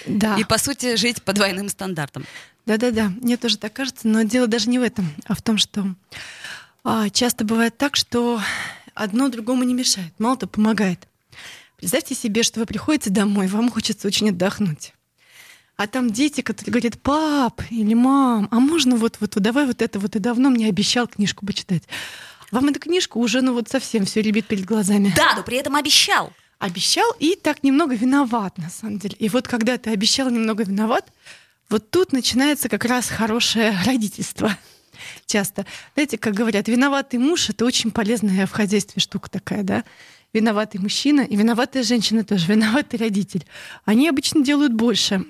да. 0.05 0.35
и, 0.37 0.43
по 0.43 0.57
сути, 0.57 0.95
жить 0.95 1.21
по 1.21 1.33
двойным 1.33 1.69
стандартам. 1.69 2.25
Да-да-да, 2.65 3.11
мне 3.21 3.37
тоже 3.37 3.57
так 3.57 3.73
кажется, 3.73 4.07
но 4.07 4.23
дело 4.23 4.47
даже 4.47 4.69
не 4.69 4.79
в 4.79 4.83
этом, 4.83 5.09
а 5.25 5.35
в 5.35 5.41
том, 5.41 5.57
что 5.57 5.85
часто 7.11 7.45
бывает 7.45 7.77
так, 7.77 7.95
что 7.95 8.41
одно 8.93 9.29
другому 9.29 9.63
не 9.63 9.73
мешает, 9.73 10.13
мало-то 10.17 10.47
помогает. 10.47 11.07
Представьте 11.77 12.15
себе, 12.15 12.41
что 12.41 12.59
вы 12.59 12.65
приходите 12.65 13.11
домой, 13.11 13.47
вам 13.47 13.69
хочется 13.69 14.07
очень 14.07 14.29
отдохнуть. 14.29 14.93
А 15.75 15.85
там 15.85 16.09
дети, 16.09 16.41
которые 16.41 16.71
говорят, 16.71 16.99
пап 16.99 17.61
или 17.69 17.93
мам, 17.93 18.47
а 18.49 18.59
можно 18.59 18.95
вот, 18.95 19.17
вот, 19.19 19.29
давай 19.35 19.67
вот 19.67 19.83
это 19.83 19.99
вот, 19.99 20.15
и 20.15 20.19
давно 20.19 20.49
мне 20.49 20.67
обещал 20.67 21.07
книжку 21.07 21.45
почитать. 21.45 21.83
Вам 22.49 22.69
эта 22.69 22.79
книжка 22.79 23.19
уже, 23.19 23.41
ну 23.41 23.53
вот 23.53 23.69
совсем 23.69 24.05
все 24.05 24.23
ребит 24.23 24.47
перед 24.47 24.65
глазами. 24.65 25.13
Да, 25.15 25.35
но 25.35 25.43
при 25.43 25.57
этом 25.57 25.75
обещал. 25.75 26.33
Обещал 26.57 27.11
и 27.19 27.35
так 27.35 27.61
немного 27.61 27.93
виноват, 27.93 28.57
на 28.57 28.71
самом 28.71 28.97
деле. 28.97 29.15
И 29.19 29.29
вот 29.29 29.47
когда 29.47 29.77
ты 29.77 29.91
обещал 29.91 30.31
немного 30.31 30.63
виноват, 30.63 31.11
вот 31.69 31.91
тут 31.91 32.11
начинается 32.11 32.69
как 32.69 32.85
раз 32.85 33.07
хорошее 33.07 33.77
родительство. 33.85 34.57
Часто. 35.27 35.67
Знаете, 35.93 36.17
как 36.17 36.33
говорят, 36.33 36.67
виноватый 36.67 37.19
муж— 37.19 37.49
это 37.51 37.65
очень 37.65 37.91
полезная 37.91 38.47
в 38.47 38.51
хозяйстве 38.51 38.99
штука 38.99 39.29
такая, 39.29 39.61
да? 39.61 39.83
Виноватый 40.37 40.79
мужчина 40.79 41.21
и 41.21 41.35
виноватая 41.35 41.83
женщина 41.83 42.23
тоже, 42.23 42.47
виноватый 42.53 42.99
родитель. 42.99 43.45
Они 43.85 44.07
обычно 44.07 44.43
делают 44.43 44.73
больше. 44.73 45.25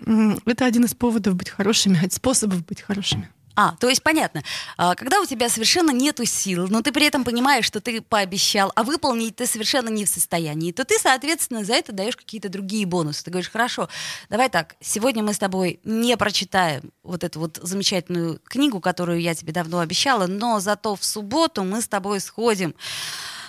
Это 0.46 0.66
один 0.66 0.86
из 0.86 0.94
поводов 0.94 1.36
быть 1.36 1.50
хорошими, 1.50 1.98
способов 2.10 2.66
быть 2.66 2.82
хорошими. 2.82 3.30
А, 3.60 3.76
то 3.80 3.90
есть 3.90 4.04
понятно. 4.04 4.44
А, 4.78 4.94
когда 4.94 5.20
у 5.20 5.26
тебя 5.26 5.50
совершенно 5.50 5.90
нету 5.90 6.26
сил, 6.26 6.68
но 6.68 6.84
ты 6.84 6.92
при 6.92 7.08
этом 7.08 7.24
понимаешь, 7.24 7.66
что 7.66 7.82
ты 7.82 8.02
пообещал, 8.02 8.72
а 8.76 8.84
выполнить 8.84 9.36
ты 9.36 9.48
совершенно 9.48 9.90
не 9.90 10.06
в 10.06 10.10
состоянии, 10.10 10.72
то 10.72 10.86
ты, 10.86 11.00
соответственно, 11.00 11.64
за 11.64 11.74
это 11.74 11.92
даешь 11.92 12.16
какие-то 12.16 12.50
другие 12.50 12.86
бонусы. 12.86 13.24
Ты 13.24 13.32
говоришь, 13.32 13.50
хорошо, 13.50 13.90
давай 14.30 14.50
так, 14.50 14.76
сегодня 14.80 15.24
мы 15.24 15.34
с 15.34 15.40
тобой 15.40 15.80
не 15.84 16.16
прочитаем 16.18 16.92
вот 17.02 17.24
эту 17.24 17.40
вот 17.40 17.60
замечательную 17.60 18.40
книгу, 18.44 18.80
которую 18.80 19.22
я 19.22 19.34
тебе 19.34 19.54
давно 19.54 19.80
обещала, 19.80 20.28
но 20.28 20.60
зато 20.60 20.96
в 20.96 21.04
субботу 21.04 21.64
мы 21.64 21.82
с 21.82 21.88
тобой 21.88 22.20
сходим 22.20 22.76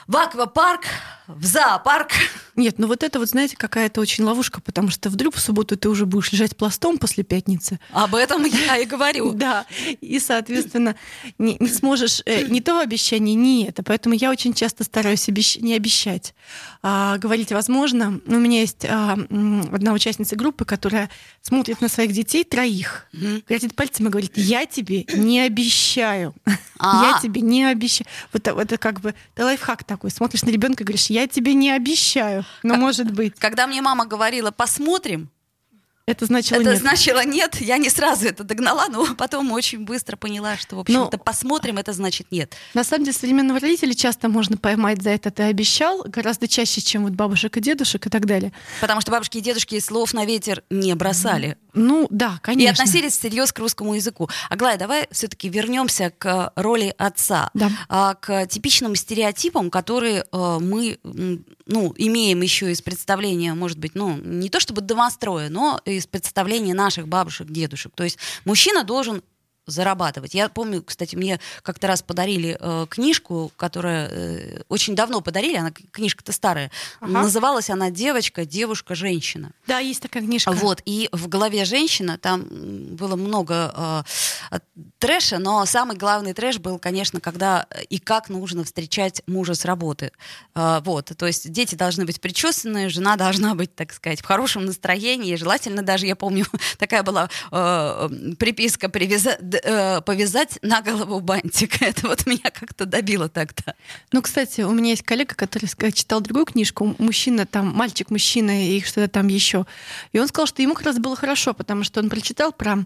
в 0.08 0.16
аквапарк, 0.16 0.84
в 1.26 1.44
зоопарк. 1.44 2.12
Нет, 2.56 2.78
ну 2.78 2.86
вот 2.86 3.02
это 3.02 3.18
вот, 3.18 3.28
знаете, 3.28 3.56
какая-то 3.56 4.00
очень 4.00 4.24
ловушка, 4.24 4.62
потому 4.62 4.88
что 4.88 5.10
вдруг 5.10 5.34
в 5.36 5.40
субботу 5.40 5.76
ты 5.76 5.88
уже 5.90 6.06
будешь 6.06 6.32
лежать 6.32 6.56
пластом 6.56 6.96
после 6.96 7.22
пятницы. 7.22 7.78
Об 7.92 8.14
этом 8.14 8.44
я 8.44 8.78
и 8.78 8.86
говорю. 8.86 9.32
Да, 9.38 9.66
и, 10.00 10.18
соответственно, 10.18 10.96
не, 11.38 11.56
не 11.60 11.68
сможешь 11.68 12.22
э, 12.24 12.46
ни 12.48 12.60
то 12.60 12.80
обещание, 12.80 13.34
ни 13.36 13.66
это. 13.68 13.82
Поэтому 13.84 14.14
я 14.16 14.30
очень 14.30 14.54
часто 14.54 14.82
стараюсь 14.82 15.28
обещ... 15.28 15.58
не 15.58 15.74
обещать. 15.74 16.34
А, 16.82 17.18
говорить 17.18 17.52
возможно. 17.52 18.20
У 18.26 18.34
меня 18.34 18.60
есть 18.60 18.84
а, 18.84 19.12
одна 19.12 19.92
участница 19.92 20.34
группы, 20.34 20.64
которая 20.64 21.10
смотрит 21.42 21.80
на 21.80 21.88
своих 21.88 22.12
детей, 22.12 22.42
троих, 22.42 23.06
Мгм. 23.12 23.42
грозит 23.46 23.76
пальцем 23.76 24.06
и 24.06 24.10
говорит, 24.10 24.32
я 24.36 24.66
тебе 24.66 25.04
не 25.14 25.40
обещаю. 25.40 26.34
А. 26.78 27.04
Я 27.12 27.20
тебе 27.20 27.40
не 27.40 27.64
обещаю. 27.64 28.06
Вот 28.32 28.46
это, 28.46 28.78
как 28.78 29.00
бы 29.00 29.14
лайфхак 29.36 29.84
такой. 29.84 29.97
Смотришь 30.06 30.42
на 30.42 30.50
ребенка 30.50 30.82
и 30.82 30.86
говоришь, 30.86 31.06
я 31.06 31.26
тебе 31.26 31.54
не 31.54 31.70
обещаю. 31.70 32.44
Но 32.62 32.76
может 32.76 33.10
быть. 33.10 33.34
Когда 33.38 33.66
мне 33.66 33.82
мама 33.82 34.06
говорила, 34.06 34.50
посмотрим, 34.50 35.30
Это 36.08 36.24
значило 36.24 36.60
это 36.60 36.70
нет. 36.70 36.80
значило 36.80 37.24
нет, 37.24 37.60
я 37.60 37.76
не 37.76 37.90
сразу 37.90 38.26
это 38.26 38.42
догнала, 38.42 38.88
но 38.88 39.14
потом 39.18 39.52
очень 39.52 39.80
быстро 39.80 40.16
поняла, 40.16 40.56
что, 40.56 40.76
в 40.76 40.80
общем-то, 40.80 41.18
посмотрим, 41.18 41.76
это 41.76 41.92
значит 41.92 42.28
нет. 42.30 42.54
На 42.72 42.82
самом 42.82 43.04
деле, 43.04 43.16
современного 43.16 43.60
родителя 43.60 43.92
часто 43.94 44.28
можно 44.28 44.56
поймать 44.56 45.02
за 45.02 45.10
это 45.10 45.30
ты 45.30 45.42
обещал, 45.42 46.04
гораздо 46.06 46.48
чаще, 46.48 46.80
чем 46.80 47.04
вот 47.04 47.12
бабушек 47.12 47.56
и 47.58 47.60
дедушек 47.60 48.06
и 48.06 48.10
так 48.10 48.24
далее. 48.24 48.52
Потому 48.80 49.00
что 49.02 49.10
бабушки 49.10 49.38
и 49.38 49.40
дедушки 49.40 49.78
слов 49.80 50.14
на 50.14 50.24
ветер 50.24 50.62
не 50.70 50.94
бросали. 50.94 51.58
Ну, 51.74 52.06
да, 52.10 52.38
конечно. 52.42 52.68
И 52.68 52.72
относились 52.72 53.12
всерьез 53.12 53.52
к 53.52 53.58
русскому 53.58 53.94
языку. 53.94 54.28
Аглая, 54.48 54.78
давай 54.78 55.06
все-таки 55.10 55.48
вернемся 55.48 56.10
к 56.16 56.52
роли 56.56 56.94
отца, 56.96 57.50
Да. 57.54 57.70
а, 57.88 58.14
к 58.14 58.46
типичным 58.46 58.96
стереотипам, 58.96 59.70
которые 59.70 60.24
э, 60.32 60.58
мы 60.60 60.98
ну, 61.68 61.94
имеем 61.96 62.40
еще 62.40 62.72
из 62.72 62.80
представления, 62.82 63.54
может 63.54 63.78
быть, 63.78 63.94
ну, 63.94 64.16
не 64.16 64.48
то 64.48 64.58
чтобы 64.58 64.80
домостроя, 64.80 65.50
но 65.50 65.80
из 65.98 66.06
представления 66.06 66.74
наших 66.74 67.08
бабушек, 67.08 67.48
дедушек. 67.48 67.92
То 67.94 68.04
есть 68.04 68.18
мужчина 68.44 68.84
должен 68.84 69.22
зарабатывать. 69.68 70.34
Я 70.34 70.48
помню, 70.48 70.82
кстати, 70.82 71.14
мне 71.14 71.38
как-то 71.62 71.86
раз 71.86 72.02
подарили 72.02 72.56
э, 72.58 72.86
книжку, 72.88 73.52
которая 73.56 74.08
э, 74.10 74.62
очень 74.68 74.94
давно 74.94 75.20
подарили, 75.20 75.56
она 75.56 75.70
книжка-то 75.70 76.32
старая. 76.32 76.70
Ага. 77.00 77.12
Называлась 77.12 77.70
она 77.70 77.90
«Девочка, 77.90 78.44
девушка, 78.44 78.94
женщина». 78.94 79.52
Да, 79.66 79.78
есть 79.78 80.02
такая 80.02 80.22
книжка. 80.22 80.52
Вот, 80.52 80.82
и 80.84 81.08
в 81.12 81.28
голове 81.28 81.64
женщина, 81.64 82.18
там 82.18 82.46
было 82.50 83.16
много 83.16 84.04
э, 84.52 84.58
трэша, 84.98 85.38
но 85.38 85.64
самый 85.66 85.96
главный 85.96 86.32
трэш 86.32 86.58
был, 86.58 86.78
конечно, 86.78 87.20
когда 87.20 87.66
э, 87.70 87.82
и 87.84 87.98
как 87.98 88.28
нужно 88.28 88.64
встречать 88.64 89.22
мужа 89.26 89.54
с 89.54 89.64
работы. 89.64 90.12
Э, 90.54 90.80
вот, 90.84 91.12
то 91.16 91.26
есть 91.26 91.50
дети 91.52 91.74
должны 91.74 92.04
быть 92.04 92.20
причесанные, 92.20 92.88
жена 92.88 93.16
должна 93.16 93.54
быть, 93.54 93.74
так 93.74 93.92
сказать, 93.92 94.20
в 94.20 94.24
хорошем 94.24 94.64
настроении, 94.66 95.34
желательно 95.36 95.82
даже, 95.82 96.06
я 96.06 96.16
помню, 96.16 96.46
такая 96.78 97.02
была 97.02 97.28
э, 97.50 98.08
приписка 98.38 98.88
«Привяза- 98.88 99.38
д- 99.40 99.57
э, 99.62 100.00
«повязать 100.02 100.58
на 100.62 100.82
голову 100.82 101.20
бантик». 101.20 101.82
Это 101.82 102.08
вот 102.08 102.26
меня 102.26 102.50
как-то 102.50 102.86
добило 102.86 103.28
так-то. 103.28 103.74
Ну, 104.12 104.22
кстати, 104.22 104.62
у 104.62 104.72
меня 104.72 104.90
есть 104.90 105.02
коллега, 105.02 105.34
который 105.34 105.68
читал 105.92 106.20
другую 106.20 106.46
книжку, 106.46 106.94
мужчина 106.98 107.46
там, 107.46 107.68
мальчик-мужчина 107.68 108.68
и 108.68 108.80
что-то 108.80 109.08
там 109.08 109.28
еще. 109.28 109.66
И 110.12 110.18
он 110.18 110.28
сказал, 110.28 110.46
что 110.46 110.62
ему 110.62 110.74
как 110.74 110.86
раз 110.86 110.98
было 110.98 111.16
хорошо, 111.16 111.54
потому 111.54 111.84
что 111.84 112.00
он 112.00 112.10
прочитал 112.10 112.52
про 112.52 112.78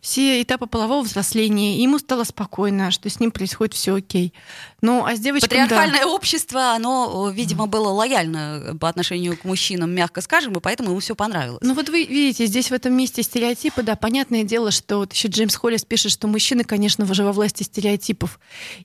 все 0.00 0.42
этапы 0.42 0.66
полового 0.66 1.02
взросления, 1.02 1.78
и 1.78 1.82
ему 1.82 1.98
стало 1.98 2.24
спокойно, 2.24 2.90
что 2.90 3.08
с 3.08 3.20
ним 3.20 3.30
происходит 3.30 3.74
все 3.74 3.94
окей. 3.94 4.32
Ну, 4.80 5.04
а 5.04 5.14
с 5.14 5.20
девочками... 5.20 5.60
да. 5.60 5.64
Патриархальное 5.64 6.06
общество, 6.06 6.72
оно, 6.72 7.28
э, 7.30 7.34
видимо, 7.34 7.66
было 7.66 7.88
лояльно 7.88 8.76
по 8.80 8.88
отношению 8.88 9.36
к 9.36 9.44
мужчинам, 9.44 9.90
мягко 9.90 10.20
скажем, 10.20 10.54
и 10.54 10.60
поэтому 10.60 10.90
ему 10.90 11.00
все 11.00 11.14
понравилось. 11.14 11.60
Ну 11.62 11.74
вот 11.74 11.88
вы 11.88 12.04
видите, 12.04 12.46
здесь 12.46 12.70
в 12.70 12.74
этом 12.74 12.94
месте 12.94 13.22
стереотипы, 13.22 13.82
да, 13.82 13.96
понятное 13.96 14.44
дело, 14.44 14.70
что 14.70 14.98
вот 14.98 15.12
еще 15.12 15.28
Джеймс 15.28 15.54
Холлис 15.56 15.84
пишет, 15.84 16.12
что 16.20 16.28
мужчины, 16.28 16.64
конечно, 16.64 17.06
уже 17.10 17.24
во 17.24 17.32
власти 17.32 17.62
стереотипов. 17.62 18.38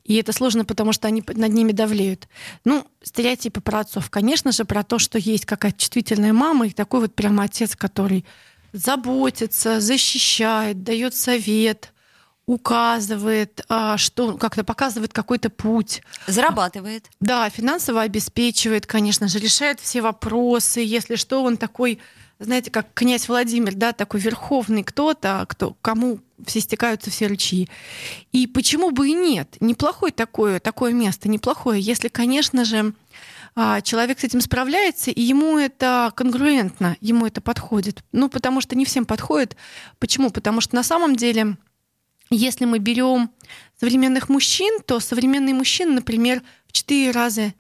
И 0.06 0.16
это 0.16 0.32
сложно, 0.32 0.64
потому 0.64 0.94
что 0.94 1.10
они 1.10 1.22
над 1.28 1.52
ними 1.52 1.74
давлеют. 1.74 2.30
Ну, 2.64 2.88
стереотипы 3.04 3.60
про 3.60 3.82
отцов, 3.82 4.10
конечно 4.10 4.54
же, 4.54 4.64
про 4.64 4.84
то, 4.84 5.00
что 5.00 5.18
есть 5.18 5.46
какая-то 5.46 5.78
чувствительная 5.78 6.32
мама 6.32 6.68
и 6.68 6.70
такой 6.70 7.02
вот 7.02 7.14
прям 7.14 7.42
отец, 7.42 7.76
который 7.76 8.24
заботится, 8.72 9.82
защищает, 9.82 10.84
дает 10.84 11.14
совет, 11.14 11.92
указывает, 12.46 13.66
а, 13.68 13.98
что 13.98 14.38
как-то 14.38 14.64
показывает 14.64 15.12
какой-то 15.12 15.50
путь. 15.50 16.04
Зарабатывает. 16.28 17.08
Да, 17.20 17.50
финансово 17.50 18.04
обеспечивает, 18.04 18.86
конечно 18.86 19.28
же, 19.28 19.40
решает 19.40 19.82
все 19.82 20.02
вопросы. 20.02 20.80
Если 20.80 21.16
что, 21.18 21.44
он 21.44 21.58
такой, 21.58 22.00
знаете, 22.40 22.72
как 22.72 22.88
князь 22.94 23.28
Владимир, 23.28 23.74
да, 23.76 23.94
такой 23.94 24.20
верховный 24.20 24.84
кто-то, 24.84 25.46
кто, 25.48 25.76
кому 25.82 26.20
все 26.46 26.60
стекаются 26.60 27.10
все 27.10 27.28
рычаги. 27.28 27.70
И 28.32 28.46
почему 28.48 28.92
бы 28.92 29.10
и 29.10 29.14
нет? 29.14 29.56
Неплохое 29.60 30.12
такое, 30.12 30.60
такое 30.60 30.94
место, 30.94 31.30
неплохое, 31.30 31.80
если, 31.80 32.10
конечно 32.10 32.66
же, 32.66 32.94
а, 33.56 33.80
человек 33.82 34.20
с 34.20 34.26
этим 34.26 34.42
справляется, 34.42 35.12
и 35.12 35.22
ему 35.22 35.58
это 35.58 36.12
конгруентно, 36.14 36.98
ему 37.00 37.26
это 37.26 37.40
подходит. 37.40 38.04
Ну, 38.12 38.28
потому 38.28 38.60
что 38.60 38.76
не 38.76 38.84
всем 38.84 39.06
подходит. 39.06 39.56
Почему? 39.98 40.30
Потому 40.30 40.60
что 40.60 40.76
на 40.76 40.84
самом 40.84 41.16
деле, 41.16 41.56
если 42.30 42.66
мы 42.66 42.80
берем 42.80 43.32
современных 43.80 44.28
мужчин, 44.28 44.82
то 44.86 45.00
современные 45.00 45.56
мужчины, 45.56 45.94
например, 45.94 46.44
в 46.68 46.74
четыре 46.74 47.12
раза 47.12 47.54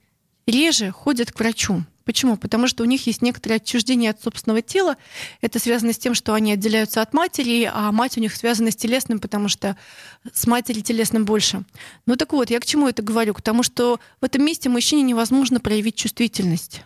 реже 0.45 0.91
ходят 0.91 1.31
к 1.31 1.39
врачу. 1.39 1.83
Почему? 2.05 2.37
Потому 2.37 2.67
что 2.67 2.83
у 2.83 2.85
них 2.85 3.07
есть 3.07 3.23
некоторое 3.23 3.55
отчуждение 3.55 4.11
от 4.11 4.21
собственного 4.21 4.61
тела. 4.61 4.95
Это 5.41 5.57
связано 5.57 5.91
с 5.91 5.97
тем, 5.97 6.13
что 6.13 6.35
они 6.35 6.53
отделяются 6.53 7.01
от 7.01 7.13
матери, 7.13 7.69
а 7.71 7.91
мать 7.91 8.17
у 8.17 8.21
них 8.21 8.35
связана 8.35 8.69
с 8.69 8.75
телесным, 8.75 9.19
потому 9.19 9.49
что 9.49 9.75
с 10.31 10.45
матери 10.45 10.81
телесным 10.81 11.25
больше. 11.25 11.63
Ну 12.05 12.15
так 12.15 12.31
вот, 12.31 12.51
я 12.51 12.59
к 12.59 12.65
чему 12.65 12.87
это 12.87 13.01
говорю? 13.01 13.33
К 13.33 13.41
тому, 13.41 13.63
что 13.63 13.99
в 14.21 14.25
этом 14.25 14.45
месте 14.45 14.69
мужчине 14.69 15.01
невозможно 15.01 15.59
проявить 15.59 15.95
чувствительность. 15.95 16.83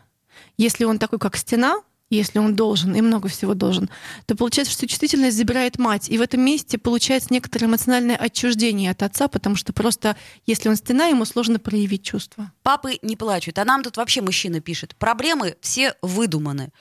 Если 0.58 0.86
он 0.86 1.00
такой, 1.00 1.20
как 1.20 1.36
стена, 1.36 1.82
если 2.10 2.40
он 2.40 2.56
должен, 2.56 2.96
и 2.96 3.02
много 3.02 3.30
всего 3.30 3.54
должен, 3.54 3.90
то 4.26 4.36
получается, 4.36 4.74
что 4.74 4.88
чувствительность 4.88 5.38
забирает 5.38 5.78
мать. 5.78 6.10
И 6.10 6.18
в 6.18 6.22
этом 6.22 6.42
месте 6.42 6.78
получается 6.78 7.32
некоторое 7.32 7.68
эмоциональное 7.68 8.16
отчуждение 8.16 8.92
от 8.92 9.04
отца, 9.04 9.28
потому 9.28 9.56
что 9.56 9.74
просто, 9.74 10.16
если 10.46 10.70
он 10.70 10.76
стена, 10.76 11.06
ему 11.08 11.26
сложно 11.26 11.60
проявить 11.60 12.04
чувства. 12.04 12.52
Папы 12.64 12.98
не 13.02 13.16
плачут. 13.16 13.60
А 13.60 13.66
нам 13.66 13.84
тут 13.84 13.98
вообще 13.98 14.22
мужчина 14.22 14.60
пишет. 14.60 14.96
Проблемы 14.96 15.56
все 15.62 15.94
выдуманы. 16.02 16.72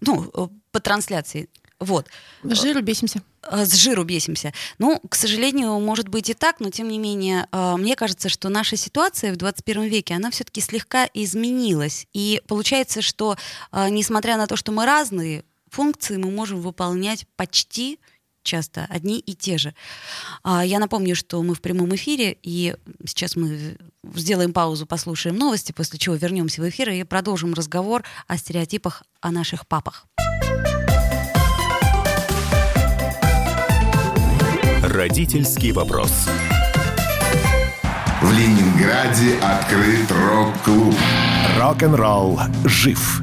Ну, 0.00 0.30
э, 0.34 0.48
по 0.72 0.80
трансляции. 0.80 1.48
Вот. 1.78 2.08
Жиру 2.42 2.82
бесимся. 2.82 3.22
Э, 3.50 3.64
С 3.64 3.74
жиру 3.74 4.04
бесимся. 4.04 4.52
Ну, 4.78 5.00
к 5.08 5.14
сожалению, 5.14 5.78
может 5.80 6.08
быть 6.08 6.30
и 6.30 6.34
так, 6.34 6.60
но 6.60 6.70
тем 6.70 6.88
не 6.88 6.98
менее, 6.98 7.46
э, 7.50 7.76
мне 7.76 7.96
кажется, 7.96 8.28
что 8.28 8.48
наша 8.48 8.76
ситуация 8.76 9.32
в 9.32 9.36
21 9.36 9.84
веке, 9.84 10.14
она 10.14 10.30
все-таки 10.30 10.60
слегка 10.60 11.08
изменилась. 11.12 12.06
И 12.12 12.42
получается, 12.46 13.02
что, 13.02 13.36
э, 13.72 13.88
несмотря 13.88 14.36
на 14.36 14.46
то, 14.46 14.56
что 14.56 14.72
мы 14.72 14.86
разные, 14.86 15.44
функции 15.70 16.16
мы 16.16 16.30
можем 16.30 16.60
выполнять 16.60 17.26
почти 17.36 17.98
часто 18.42 18.86
одни 18.90 19.18
и 19.20 19.34
те 19.34 19.56
же. 19.56 19.72
А, 20.42 20.64
Я 20.64 20.80
напомню, 20.80 21.14
что 21.14 21.42
мы 21.42 21.54
в 21.54 21.60
прямом 21.60 21.94
эфире, 21.94 22.36
и 22.42 22.74
сейчас 23.06 23.36
мы 23.36 23.76
сделаем 24.14 24.52
паузу, 24.52 24.84
послушаем 24.84 25.36
новости, 25.36 25.70
после 25.70 25.98
чего 25.98 26.16
вернемся 26.16 26.60
в 26.60 26.68
эфир 26.68 26.90
и 26.90 27.04
продолжим 27.04 27.54
разговор 27.54 28.02
о 28.26 28.36
стереотипах 28.36 29.04
о 29.20 29.30
наших 29.30 29.66
папах. 29.66 30.06
Родительский 34.92 35.72
вопрос. 35.72 36.28
В 38.20 38.30
Ленинграде 38.30 39.38
открыт 39.38 40.10
рок-клуб. 40.10 40.94
Рок-н-ролл 41.58 42.38
жив. 42.66 43.22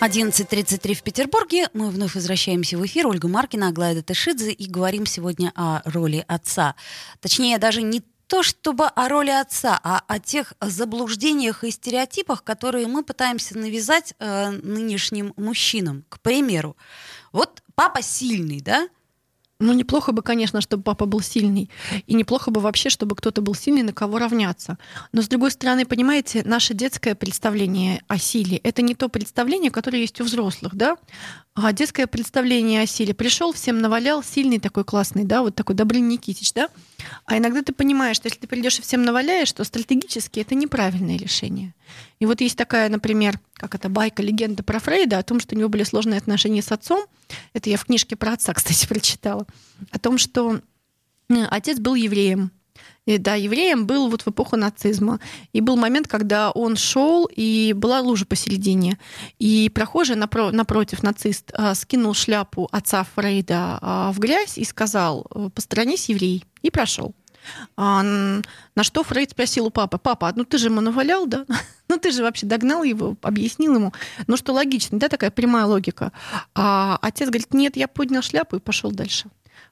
11.33 0.00 0.94
в 0.94 1.02
Петербурге. 1.02 1.68
Мы 1.74 1.90
вновь 1.90 2.14
возвращаемся 2.14 2.78
в 2.78 2.86
эфир. 2.86 3.06
Ольга 3.06 3.28
Маркина, 3.28 3.68
Аглая 3.68 4.00
Ташидзе. 4.00 4.50
И 4.50 4.66
говорим 4.66 5.04
сегодня 5.04 5.52
о 5.54 5.82
роли 5.84 6.24
отца. 6.26 6.74
Точнее, 7.20 7.58
даже 7.58 7.82
не 7.82 8.02
то 8.26 8.42
чтобы 8.42 8.86
о 8.86 9.08
роли 9.10 9.28
отца, 9.28 9.78
а 9.82 10.02
о 10.06 10.18
тех 10.18 10.54
заблуждениях 10.58 11.64
и 11.64 11.70
стереотипах, 11.70 12.44
которые 12.44 12.86
мы 12.86 13.02
пытаемся 13.02 13.58
навязать 13.58 14.14
э, 14.18 14.50
нынешним 14.50 15.34
мужчинам. 15.36 16.06
К 16.08 16.18
примеру, 16.20 16.78
вот 17.32 17.62
папа 17.74 18.00
сильный, 18.00 18.62
да? 18.62 18.88
Ну, 19.60 19.74
неплохо 19.74 20.12
бы, 20.12 20.22
конечно, 20.22 20.60
чтобы 20.62 20.82
папа 20.82 21.04
был 21.04 21.20
сильный. 21.20 21.70
И 22.06 22.14
неплохо 22.14 22.50
бы 22.50 22.60
вообще, 22.60 22.88
чтобы 22.88 23.14
кто-то 23.14 23.42
был 23.42 23.54
сильный, 23.54 23.82
на 23.82 23.92
кого 23.92 24.18
равняться. 24.18 24.78
Но, 25.12 25.20
с 25.22 25.28
другой 25.28 25.50
стороны, 25.50 25.84
понимаете, 25.84 26.42
наше 26.44 26.72
детское 26.72 27.14
представление 27.14 28.02
о 28.08 28.18
силе— 28.18 28.56
это 28.64 28.80
не 28.80 28.94
то 28.94 29.08
представление, 29.08 29.70
которое 29.70 30.00
есть 30.00 30.20
у 30.20 30.24
взрослых, 30.24 30.74
да? 30.74 30.96
А 31.54 31.72
детское 31.72 32.06
представление 32.06 32.82
о 32.82 32.86
силе. 32.86 33.12
Пришел, 33.12 33.52
всем 33.52 33.80
навалял, 33.80 34.22
сильный 34.22 34.60
такой 34.60 34.84
классный, 34.84 35.24
да, 35.24 35.42
вот 35.42 35.56
такой 35.56 35.74
Добрын 35.74 36.06
Никитич, 36.08 36.52
да? 36.52 36.68
А 37.24 37.38
иногда 37.38 37.62
ты 37.62 37.72
понимаешь, 37.72 38.16
что 38.16 38.28
если 38.28 38.38
ты 38.38 38.46
придешь 38.46 38.78
и 38.78 38.82
всем 38.82 39.02
наваляешь, 39.02 39.52
то 39.52 39.64
стратегически 39.64 40.40
это 40.40 40.54
неправильное 40.54 41.16
решение. 41.16 41.74
И 42.20 42.26
вот 42.26 42.40
есть 42.40 42.56
такая, 42.56 42.88
например, 42.88 43.40
как 43.54 43.74
это 43.74 43.88
байка, 43.88 44.22
легенда 44.22 44.62
про 44.62 44.78
Фрейда 44.78 45.18
о 45.18 45.22
том, 45.24 45.40
что 45.40 45.56
у 45.56 45.58
него 45.58 45.68
были 45.68 45.82
сложные 45.82 46.18
отношения 46.18 46.62
с 46.62 46.70
отцом. 46.70 47.04
Это 47.52 47.68
я 47.68 47.76
в 47.76 47.84
книжке 47.84 48.14
про 48.14 48.34
отца, 48.34 48.54
кстати, 48.54 48.86
прочитала. 48.86 49.44
О 49.90 49.98
том, 49.98 50.18
что 50.18 50.60
отец 51.28 51.80
был 51.80 51.96
евреем. 51.96 52.52
Да, 53.18 53.34
евреем 53.34 53.86
был 53.86 54.08
вот 54.08 54.22
в 54.22 54.28
эпоху 54.28 54.56
нацизма. 54.56 55.20
И 55.52 55.60
был 55.60 55.76
момент, 55.76 56.08
когда 56.08 56.50
он 56.50 56.76
шел, 56.76 57.28
и 57.30 57.72
была 57.76 58.00
лужа 58.00 58.26
посередине. 58.26 58.98
И 59.38 59.70
прохожий 59.74 60.16
напро- 60.16 60.52
напротив, 60.52 61.02
нацист, 61.02 61.52
э, 61.52 61.74
скинул 61.74 62.14
шляпу 62.14 62.68
отца 62.72 63.04
Фрейда 63.14 63.78
э, 63.80 64.10
в 64.12 64.18
грязь 64.18 64.58
и 64.58 64.64
сказал, 64.64 65.26
посторонись, 65.54 66.08
еврей, 66.08 66.44
и 66.62 66.70
прошел. 66.70 67.14
А, 67.76 68.02
на 68.02 68.82
что 68.82 69.02
Фрейд 69.02 69.30
спросил 69.30 69.66
у 69.66 69.70
папы, 69.70 69.98
папа, 69.98 70.32
ну 70.34 70.44
ты 70.44 70.58
же 70.58 70.66
ему 70.66 70.80
навалял, 70.80 71.26
да? 71.26 71.46
Ну 71.88 71.98
ты 71.98 72.12
же 72.12 72.22
вообще 72.22 72.46
догнал 72.46 72.84
его, 72.84 73.16
объяснил 73.20 73.74
ему. 73.74 73.92
Ну 74.28 74.36
что 74.36 74.52
логично, 74.52 74.98
да, 75.00 75.08
такая 75.08 75.32
прямая 75.32 75.64
логика. 75.64 76.12
А 76.54 76.96
отец 77.02 77.28
говорит, 77.28 77.52
нет, 77.52 77.76
я 77.76 77.88
поднял 77.88 78.22
шляпу 78.22 78.56
и 78.56 78.60
пошел 78.60 78.92
дальше. 78.92 79.28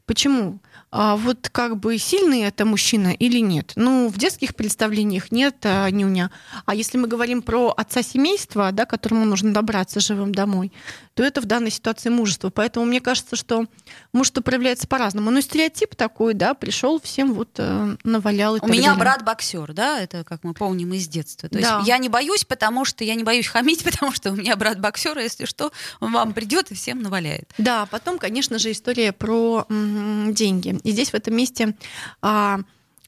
Почему? 0.08 0.58
А 0.90 1.16
вот 1.16 1.50
как 1.50 1.76
бы 1.76 1.98
сильный 1.98 2.40
это 2.44 2.64
мужчина 2.64 3.08
или 3.08 3.40
нет? 3.40 3.72
Ну, 3.76 4.08
в 4.08 4.16
детских 4.16 4.56
представлениях 4.56 5.30
нет 5.30 5.56
а, 5.64 5.90
нюня. 5.90 6.30
А 6.64 6.74
если 6.74 6.96
мы 6.96 7.08
говорим 7.08 7.42
про 7.42 7.74
отца 7.76 8.02
семейства, 8.02 8.72
да, 8.72 8.86
которому 8.86 9.26
нужно 9.26 9.52
добраться 9.52 10.00
живым 10.00 10.34
домой, 10.34 10.72
то 11.12 11.22
это 11.22 11.42
в 11.42 11.44
данной 11.44 11.70
ситуации 11.70 12.08
мужество. 12.08 12.48
Поэтому 12.48 12.86
мне 12.86 13.02
кажется, 13.02 13.36
что 13.36 13.66
мужество 14.14 14.40
проявляется 14.40 14.86
по-разному. 14.86 15.30
Ну, 15.30 15.42
стереотип 15.42 15.94
такой, 15.94 16.32
да, 16.32 16.54
пришел, 16.54 16.98
всем 17.00 17.34
вот 17.34 17.50
э, 17.58 17.96
навалял. 18.04 18.56
И 18.56 18.60
У 18.62 18.68
меня 18.68 18.90
далее. 18.90 19.00
брат 19.00 19.24
боксер, 19.24 19.74
да, 19.74 20.00
это 20.00 20.24
как 20.24 20.42
мы 20.42 20.54
помним 20.54 20.94
из 20.94 21.06
детства. 21.06 21.50
То 21.50 21.58
да. 21.58 21.78
есть 21.78 21.88
я 21.88 21.98
не 21.98 22.08
боюсь, 22.08 22.44
потому 22.44 22.86
что 22.86 23.04
я 23.04 23.14
не 23.14 23.24
боюсь 23.24 23.46
хамить, 23.46 23.84
потому 23.84 24.12
что 24.12 24.30
у 24.30 24.36
меня 24.36 24.56
брат 24.56 24.80
боксер, 24.80 25.18
если 25.18 25.44
что, 25.44 25.70
он 26.00 26.12
вам 26.12 26.32
придет 26.32 26.70
и 26.70 26.74
всем 26.74 27.02
наваляет. 27.02 27.52
Да, 27.58 27.84
потом, 27.86 28.18
конечно 28.18 28.58
же, 28.58 28.70
история 28.70 29.12
про 29.12 29.66
м- 29.68 29.97
деньги. 30.32 30.78
И 30.84 30.90
здесь 30.90 31.10
в 31.10 31.14
этом 31.14 31.36
месте 31.36 31.74
а, 32.22 32.60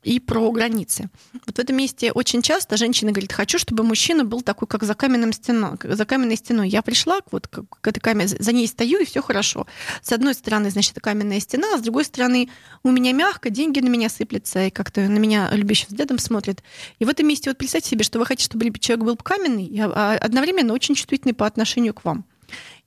и 0.03 0.19
про 0.19 0.51
границы. 0.51 1.11
Вот 1.47 1.57
в 1.57 1.59
этом 1.59 1.77
месте 1.77 2.11
очень 2.13 2.41
часто 2.41 2.77
женщина 2.77 3.13
говорит, 3.13 3.33
хочу, 3.33 3.59
чтобы 3.59 3.85
мужчина 3.85 4.25
был 4.25 4.41
такой, 4.41 4.67
как 4.67 4.83
за, 4.83 4.95
каменным 4.95 5.33
стеной, 5.33 5.77
за 5.83 6.05
каменной 6.07 6.37
стеной. 6.37 6.69
Я 6.69 6.81
пришла 6.83 7.21
вот 7.31 7.49
к, 7.49 7.65
к 7.69 7.87
этой 7.87 8.01
камере, 8.01 8.29
за 8.29 8.53
ней 8.53 8.67
стою, 8.67 8.99
и 9.01 9.05
все 9.05 9.21
хорошо. 9.21 9.67
С 10.03 10.13
одной 10.13 10.35
стороны, 10.35 10.71
значит, 10.71 10.99
каменная 11.01 11.41
стена, 11.41 11.75
а 11.75 11.79
с 11.79 11.83
другой 11.83 12.05
стороны, 12.05 12.49
у 12.83 12.91
меня 12.91 13.13
мягко, 13.13 13.51
деньги 13.51 13.81
на 13.81 13.89
меня 13.89 14.09
сыплятся, 14.09 14.67
и 14.67 14.71
как-то 14.71 15.03
на 15.03 15.19
меня 15.19 15.51
любящим 15.53 15.89
взглядом 15.89 16.19
смотрят. 16.19 16.63
И 16.99 17.05
в 17.05 17.09
этом 17.09 17.27
месте 17.27 17.51
вот 17.51 17.59
представьте 17.59 17.91
себе, 17.91 18.05
что 18.05 18.19
вы 18.19 18.27
хотите, 18.27 18.47
чтобы 18.47 18.71
человек 18.79 19.05
был 19.05 19.17
каменный, 19.17 19.71
а 19.83 20.17
одновременно 20.21 20.73
очень 20.73 20.95
чувствительный 20.95 21.35
по 21.35 21.47
отношению 21.47 21.93
к 21.93 22.05
вам. 22.05 22.25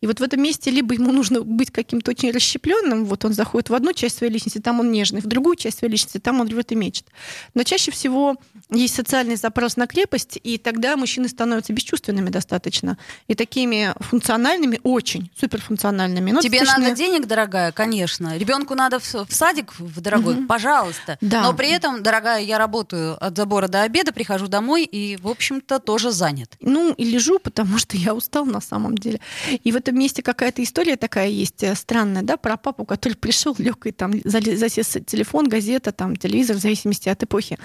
И 0.04 0.06
вот 0.06 0.20
в 0.20 0.24
этом 0.24 0.44
месте 0.44 0.70
либо 0.70 0.96
ему 0.96 1.13
нужно 1.13 1.44
быть 1.44 1.72
каким-то 1.72 2.12
очень 2.12 2.30
расщепленным, 2.32 3.06
вот 3.06 3.24
он 3.24 3.32
заходит 3.32 3.70
в 3.70 3.74
одну 3.74 3.94
часть 3.94 4.18
своей 4.18 4.34
личности, 4.34 4.60
там 4.60 4.82
он 4.82 4.92
нежный, 4.92 5.22
в 5.22 5.28
другую 5.28 5.56
часть 5.56 5.80
своей 5.80 5.94
личности, 5.94 6.18
там 6.18 6.42
он 6.42 6.50
рвет 6.50 6.74
и 6.74 6.76
мечет. 6.76 7.06
Но 7.54 7.63
чаще 7.63 7.89
всего 7.89 8.36
есть 8.70 8.96
социальный 8.96 9.38
запрос 9.38 9.78
на 9.78 9.88
крепость, 9.88 10.38
и 10.44 10.58
тогда 10.58 10.98
мужчины 10.98 11.30
становятся 11.30 11.72
бесчувственными 11.72 12.30
достаточно. 12.30 12.98
И 13.30 13.36
такими 13.36 13.94
функциональными, 14.02 14.82
очень 14.84 15.32
суперфункциональными. 15.39 16.32
Но 16.32 16.42
Тебе 16.42 16.60
достаточно... 16.60 16.89
надо 16.89 16.98
денег, 16.98 17.26
дорогая, 17.26 17.72
конечно. 17.72 18.38
Ребенку 18.38 18.76
надо 18.76 19.00
в, 19.00 19.06
в 19.06 19.34
садик 19.34 19.74
в 19.80 20.02
дорогой, 20.02 20.36
угу. 20.36 20.48
пожалуйста. 20.48 21.18
Да. 21.22 21.44
Но 21.44 21.54
при 21.54 21.70
этом, 21.70 22.04
дорогая, 22.04 22.42
я 22.42 22.58
работаю 22.58 23.16
от 23.26 23.38
забора 23.38 23.70
до 23.70 23.84
обеда, 23.84 24.12
прихожу 24.12 24.48
домой 24.50 24.84
и, 24.84 25.16
в 25.16 25.30
общем-то, 25.30 25.80
тоже 25.80 26.12
занят. 26.12 26.58
Ну, 26.60 26.92
и 26.92 27.06
лежу, 27.06 27.39
потому 27.39 27.78
что 27.78 27.96
я 27.96 28.13
устал 28.13 28.46
на 28.46 28.60
самом 28.60 28.98
деле. 28.98 29.22
И 29.63 29.72
в 29.72 29.78
этом 29.78 29.93
этом 29.94 30.00
месте 30.00 30.24
какая-то 30.24 30.64
история 30.64 30.98
такая 30.98 31.30
есть 31.30 31.64
э, 31.64 31.76
странная, 31.76 32.24
да, 32.24 32.38
про 32.38 32.58
папу, 32.58 32.86
который 32.86 33.14
пришел, 33.20 33.56
лег 33.58 33.86
и 33.86 33.92
там 33.92 34.14
засес 34.26 34.98
телефон, 35.06 35.48
газета, 35.48 35.92
там, 35.92 36.16
телевизор, 36.16 36.58
в 36.58 36.60
зависимости 36.60 37.10
от 37.10 37.24
эпохи. 37.24 37.58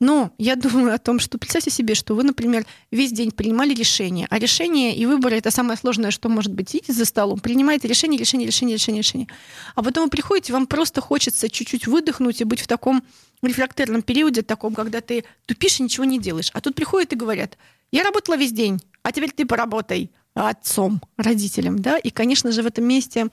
Но 0.00 0.32
я 0.38 0.56
думаю 0.56 0.94
о 0.94 0.98
том, 0.98 1.20
что 1.20 1.38
представьте 1.38 1.70
себе, 1.70 1.94
что 1.94 2.14
вы, 2.14 2.24
например, 2.24 2.66
весь 2.90 3.12
день 3.12 3.30
принимали 3.30 3.74
решения, 3.74 4.26
а 4.30 4.38
решение 4.38 4.96
и 4.96 5.06
выборы 5.06 5.36
это 5.36 5.50
самое 5.50 5.78
сложное, 5.78 6.10
что 6.10 6.28
может 6.28 6.52
быть. 6.52 6.70
Сидите 6.70 6.92
за 6.92 7.04
столом, 7.04 7.38
принимаете 7.38 7.88
решение, 7.88 8.18
решение, 8.18 8.46
решение, 8.46 8.76
решение, 8.76 9.02
решение. 9.02 9.28
А 9.74 9.82
потом 9.82 10.04
вы 10.04 10.10
приходите, 10.10 10.52
вам 10.52 10.66
просто 10.66 11.00
хочется 11.00 11.48
чуть-чуть 11.48 11.86
выдохнуть 11.86 12.40
и 12.40 12.44
быть 12.44 12.60
в 12.60 12.66
таком 12.66 13.02
рефлекторном 13.42 14.02
периоде, 14.02 14.42
таком, 14.42 14.74
когда 14.74 15.00
ты 15.00 15.24
тупишь 15.46 15.80
и 15.80 15.82
ничего 15.82 16.04
не 16.04 16.18
делаешь. 16.18 16.50
А 16.52 16.60
тут 16.60 16.74
приходят 16.74 17.12
и 17.12 17.16
говорят, 17.16 17.56
я 17.92 18.02
работала 18.02 18.36
весь 18.36 18.52
день, 18.52 18.80
а 19.02 19.12
теперь 19.12 19.30
ты 19.30 19.46
поработай 19.46 20.10
отцом, 20.34 21.00
родителем, 21.16 21.78
да, 21.78 21.98
и, 21.98 22.10
конечно 22.10 22.52
же, 22.52 22.62
в 22.62 22.66
этом 22.66 22.84
месте 22.84 23.28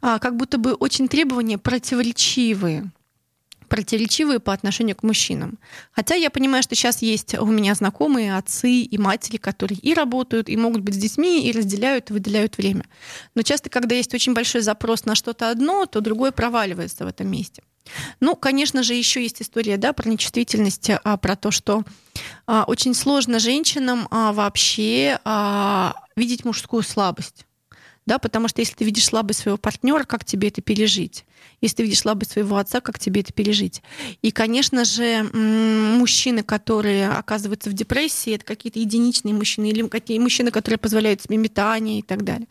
а, 0.00 0.18
как 0.18 0.36
будто 0.36 0.58
бы 0.58 0.74
очень 0.74 1.08
требования 1.08 1.58
противоречивые 1.58 2.90
противоречивые 3.68 4.38
по 4.38 4.52
отношению 4.52 4.96
к 4.96 5.02
мужчинам. 5.02 5.58
Хотя 5.92 6.14
я 6.14 6.30
понимаю, 6.30 6.62
что 6.62 6.74
сейчас 6.74 7.02
есть 7.02 7.34
у 7.34 7.46
меня 7.46 7.74
знакомые 7.74 8.36
отцы 8.36 8.70
и 8.70 8.98
матери, 8.98 9.36
которые 9.38 9.78
и 9.78 9.94
работают, 9.94 10.48
и 10.48 10.56
могут 10.56 10.82
быть 10.82 10.94
с 10.94 10.98
детьми, 10.98 11.48
и 11.48 11.52
разделяют, 11.52 12.10
и 12.10 12.12
выделяют 12.12 12.58
время. 12.58 12.84
Но 13.34 13.42
часто, 13.42 13.68
когда 13.68 13.94
есть 13.94 14.14
очень 14.14 14.34
большой 14.34 14.60
запрос 14.60 15.04
на 15.04 15.14
что-то 15.14 15.50
одно, 15.50 15.86
то 15.86 16.00
другое 16.00 16.30
проваливается 16.30 17.04
в 17.04 17.08
этом 17.08 17.28
месте. 17.28 17.62
Ну, 18.20 18.36
конечно 18.36 18.82
же, 18.82 18.94
еще 18.94 19.22
есть 19.22 19.42
история 19.42 19.76
да, 19.76 19.92
про 19.92 20.08
нечувствительность, 20.08 20.90
а, 20.90 21.16
про 21.16 21.36
то, 21.36 21.50
что 21.50 21.84
а, 22.46 22.64
очень 22.66 22.94
сложно 22.94 23.38
женщинам 23.38 24.08
а, 24.10 24.32
вообще 24.32 25.18
а, 25.24 25.94
видеть 26.16 26.44
мужскую 26.44 26.82
слабость. 26.82 27.46
Да, 28.06 28.20
потому 28.20 28.46
что 28.46 28.60
если 28.60 28.74
ты 28.74 28.84
видишь 28.84 29.06
слабость 29.06 29.40
своего 29.40 29.58
партнера, 29.58 30.04
как 30.04 30.24
тебе 30.24 30.48
это 30.48 30.62
пережить? 30.62 31.24
Если 31.60 31.78
ты 31.78 31.82
видишь 31.82 31.98
слабость 31.98 32.32
своего 32.32 32.56
отца, 32.56 32.80
как 32.80 33.00
тебе 33.00 33.22
это 33.22 33.32
пережить? 33.32 33.82
И, 34.22 34.30
конечно 34.30 34.84
же, 34.84 35.24
мужчины, 35.32 36.44
которые 36.44 37.08
оказываются 37.08 37.68
в 37.68 37.72
депрессии, 37.72 38.34
это 38.34 38.44
какие-то 38.44 38.78
единичные 38.78 39.34
мужчины 39.34 39.66
или 39.66 39.88
какие 39.88 40.20
мужчины, 40.20 40.52
которые 40.52 40.78
позволяют 40.78 41.20
себе 41.20 41.36
метание 41.36 41.98
и 41.98 42.02
так 42.02 42.22
далее. 42.22 42.46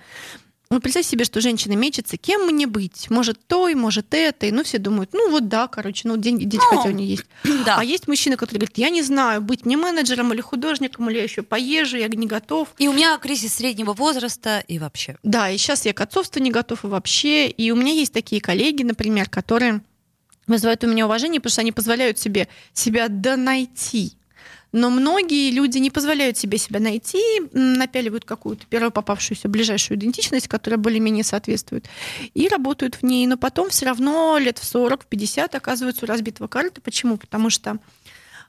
Ну, 0.75 0.81
представь 0.81 1.05
себе, 1.05 1.23
что 1.23 1.39
женщина 1.39 1.71
мечется, 1.71 2.17
кем 2.17 2.47
мне 2.47 2.67
быть? 2.67 3.09
Может, 3.09 3.39
той, 3.47 3.75
может, 3.75 4.13
этой. 4.13 4.51
Ну, 4.51 4.61
все 4.65 4.77
думают, 4.77 5.11
ну, 5.13 5.31
вот 5.31 5.47
да, 5.47 5.69
короче, 5.69 6.05
ну, 6.05 6.17
деньги, 6.17 6.43
дети 6.43 6.61
ну, 6.69 6.77
хотя 6.77 6.89
у 6.89 6.91
нее 6.91 7.11
есть. 7.11 7.25
Да. 7.65 7.77
А 7.77 7.83
есть 7.85 8.09
мужчина, 8.09 8.35
который 8.35 8.57
говорит, 8.57 8.77
я 8.77 8.89
не 8.89 9.01
знаю, 9.01 9.39
быть 9.39 9.65
мне 9.65 9.77
менеджером 9.77 10.33
или 10.33 10.41
художником, 10.41 11.09
или 11.09 11.15
я 11.15 11.23
еще 11.23 11.43
поезжу, 11.43 11.95
я 11.95 12.09
не 12.09 12.27
готов. 12.27 12.67
И 12.77 12.89
у 12.89 12.93
меня 12.93 13.17
кризис 13.19 13.53
среднего 13.53 13.93
возраста 13.93 14.65
и 14.67 14.77
вообще. 14.77 15.15
Да, 15.23 15.49
и 15.49 15.57
сейчас 15.57 15.85
я 15.85 15.93
к 15.93 16.01
отцовству 16.01 16.41
не 16.41 16.51
готов 16.51 16.83
и 16.83 16.87
вообще. 16.87 17.47
И 17.47 17.71
у 17.71 17.77
меня 17.77 17.93
есть 17.93 18.11
такие 18.11 18.41
коллеги, 18.41 18.83
например, 18.83 19.29
которые 19.29 19.79
вызывают 20.45 20.83
у 20.83 20.87
меня 20.87 21.05
уважение, 21.05 21.39
потому 21.39 21.53
что 21.53 21.61
они 21.61 21.71
позволяют 21.71 22.19
себе 22.19 22.49
себя 22.73 23.07
донайти 23.07 24.17
но 24.75 24.89
многие 24.89 25.51
люди 25.51 25.77
не 25.77 25.89
позволяют 25.89 26.37
себе 26.37 26.57
себя 26.57 26.81
найти, 26.81 27.21
напяливают 27.53 28.25
какую-то 28.25 28.65
первую 28.67 28.91
попавшуюся 28.91 29.47
ближайшую 29.47 29.97
идентичность, 29.97 30.49
которая 30.49 30.77
более-менее 30.77 31.23
соответствует, 31.23 31.87
и 32.33 32.49
работают 32.49 32.95
в 32.95 33.03
ней. 33.03 33.25
Но 33.25 33.37
потом 33.37 33.69
все 33.69 33.85
равно 33.85 34.37
лет 34.37 34.59
в 34.59 34.65
40, 34.65 35.03
в 35.03 35.05
50 35.07 35.55
оказываются 35.55 36.05
у 36.05 36.09
разбитого 36.09 36.47
карты. 36.47 36.81
Почему? 36.81 37.15
Потому 37.15 37.49
что 37.49 37.79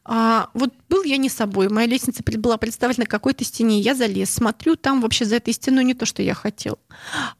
А, 0.04 0.50
вот 0.54 0.72
был 0.88 1.02
я 1.04 1.16
не 1.16 1.28
собой, 1.28 1.68
моя 1.68 1.86
лестница 1.86 2.22
была 2.24 2.56
представлена 2.56 3.02
на 3.02 3.06
какой-то 3.06 3.44
стене, 3.44 3.80
я 3.80 3.94
залез, 3.94 4.30
смотрю, 4.30 4.76
там 4.76 5.00
вообще 5.00 5.24
за 5.24 5.36
этой 5.36 5.52
стеной 5.52 5.82
не 5.82 5.94
то, 5.94 6.06
что 6.06 6.22
я 6.22 6.34
хотел. 6.34 6.78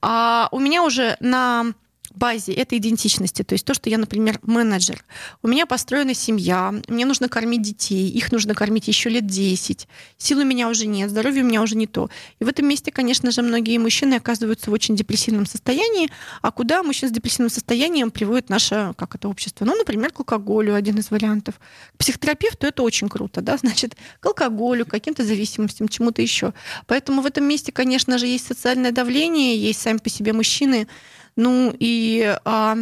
А 0.02 0.48
у 0.50 0.58
меня 0.58 0.82
уже 0.82 1.16
на 1.20 1.74
базе 2.16 2.52
этой 2.52 2.78
идентичности, 2.78 3.42
то 3.42 3.52
есть 3.52 3.64
то, 3.64 3.74
что 3.74 3.90
я, 3.90 3.98
например, 3.98 4.38
менеджер. 4.42 5.04
У 5.42 5.48
меня 5.48 5.66
построена 5.66 6.14
семья, 6.14 6.74
мне 6.88 7.04
нужно 7.04 7.28
кормить 7.28 7.62
детей, 7.62 8.08
их 8.08 8.32
нужно 8.32 8.54
кормить 8.54 8.88
еще 8.88 9.10
лет 9.10 9.26
10. 9.26 9.86
Сил 10.16 10.38
у 10.38 10.44
меня 10.44 10.68
уже 10.68 10.86
нет, 10.86 11.10
здоровье 11.10 11.42
у 11.42 11.46
меня 11.46 11.62
уже 11.62 11.76
не 11.76 11.86
то. 11.86 12.08
И 12.40 12.44
в 12.44 12.48
этом 12.48 12.66
месте, 12.66 12.90
конечно 12.90 13.30
же, 13.30 13.42
многие 13.42 13.78
мужчины 13.78 14.14
оказываются 14.14 14.70
в 14.70 14.72
очень 14.72 14.96
депрессивном 14.96 15.46
состоянии. 15.46 16.10
А 16.40 16.50
куда 16.50 16.82
мужчин 16.82 17.08
с 17.08 17.12
депрессивным 17.12 17.50
состоянием 17.50 18.10
приводит 18.10 18.48
наше, 18.48 18.94
как 18.96 19.14
это, 19.14 19.28
общество? 19.28 19.64
Ну, 19.64 19.76
например, 19.76 20.12
к 20.12 20.20
алкоголю, 20.20 20.74
один 20.74 20.98
из 20.98 21.10
вариантов. 21.10 21.56
К 21.94 21.98
психотерапевту 21.98 22.66
это 22.66 22.82
очень 22.82 23.08
круто, 23.08 23.42
да, 23.42 23.56
значит, 23.58 23.96
к 24.20 24.26
алкоголю, 24.26 24.86
к 24.86 24.90
каким-то 24.90 25.24
зависимостям, 25.24 25.88
чему-то 25.88 26.22
еще. 26.22 26.54
Поэтому 26.86 27.20
в 27.20 27.26
этом 27.26 27.44
месте, 27.44 27.72
конечно 27.72 28.16
же, 28.18 28.26
есть 28.26 28.46
социальное 28.46 28.92
давление, 28.92 29.56
есть 29.58 29.82
сами 29.82 29.98
по 29.98 30.08
себе 30.08 30.32
мужчины, 30.32 30.88
ну 31.36 31.74
и 31.78 32.36
а, 32.44 32.78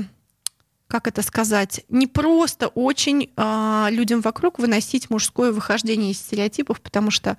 как 0.87 1.09
это 1.09 1.23
сказать, 1.23 1.85
не 1.89 2.07
просто 2.07 2.69
очень 2.69 3.33
а, 3.37 3.89
людям 3.91 4.21
вокруг 4.21 4.59
выносить 4.59 5.11
мужское 5.11 5.53
выхождение 5.53 6.13
из 6.13 6.19
стереотипов, 6.19 6.81
потому 6.81 7.11
что, 7.11 7.37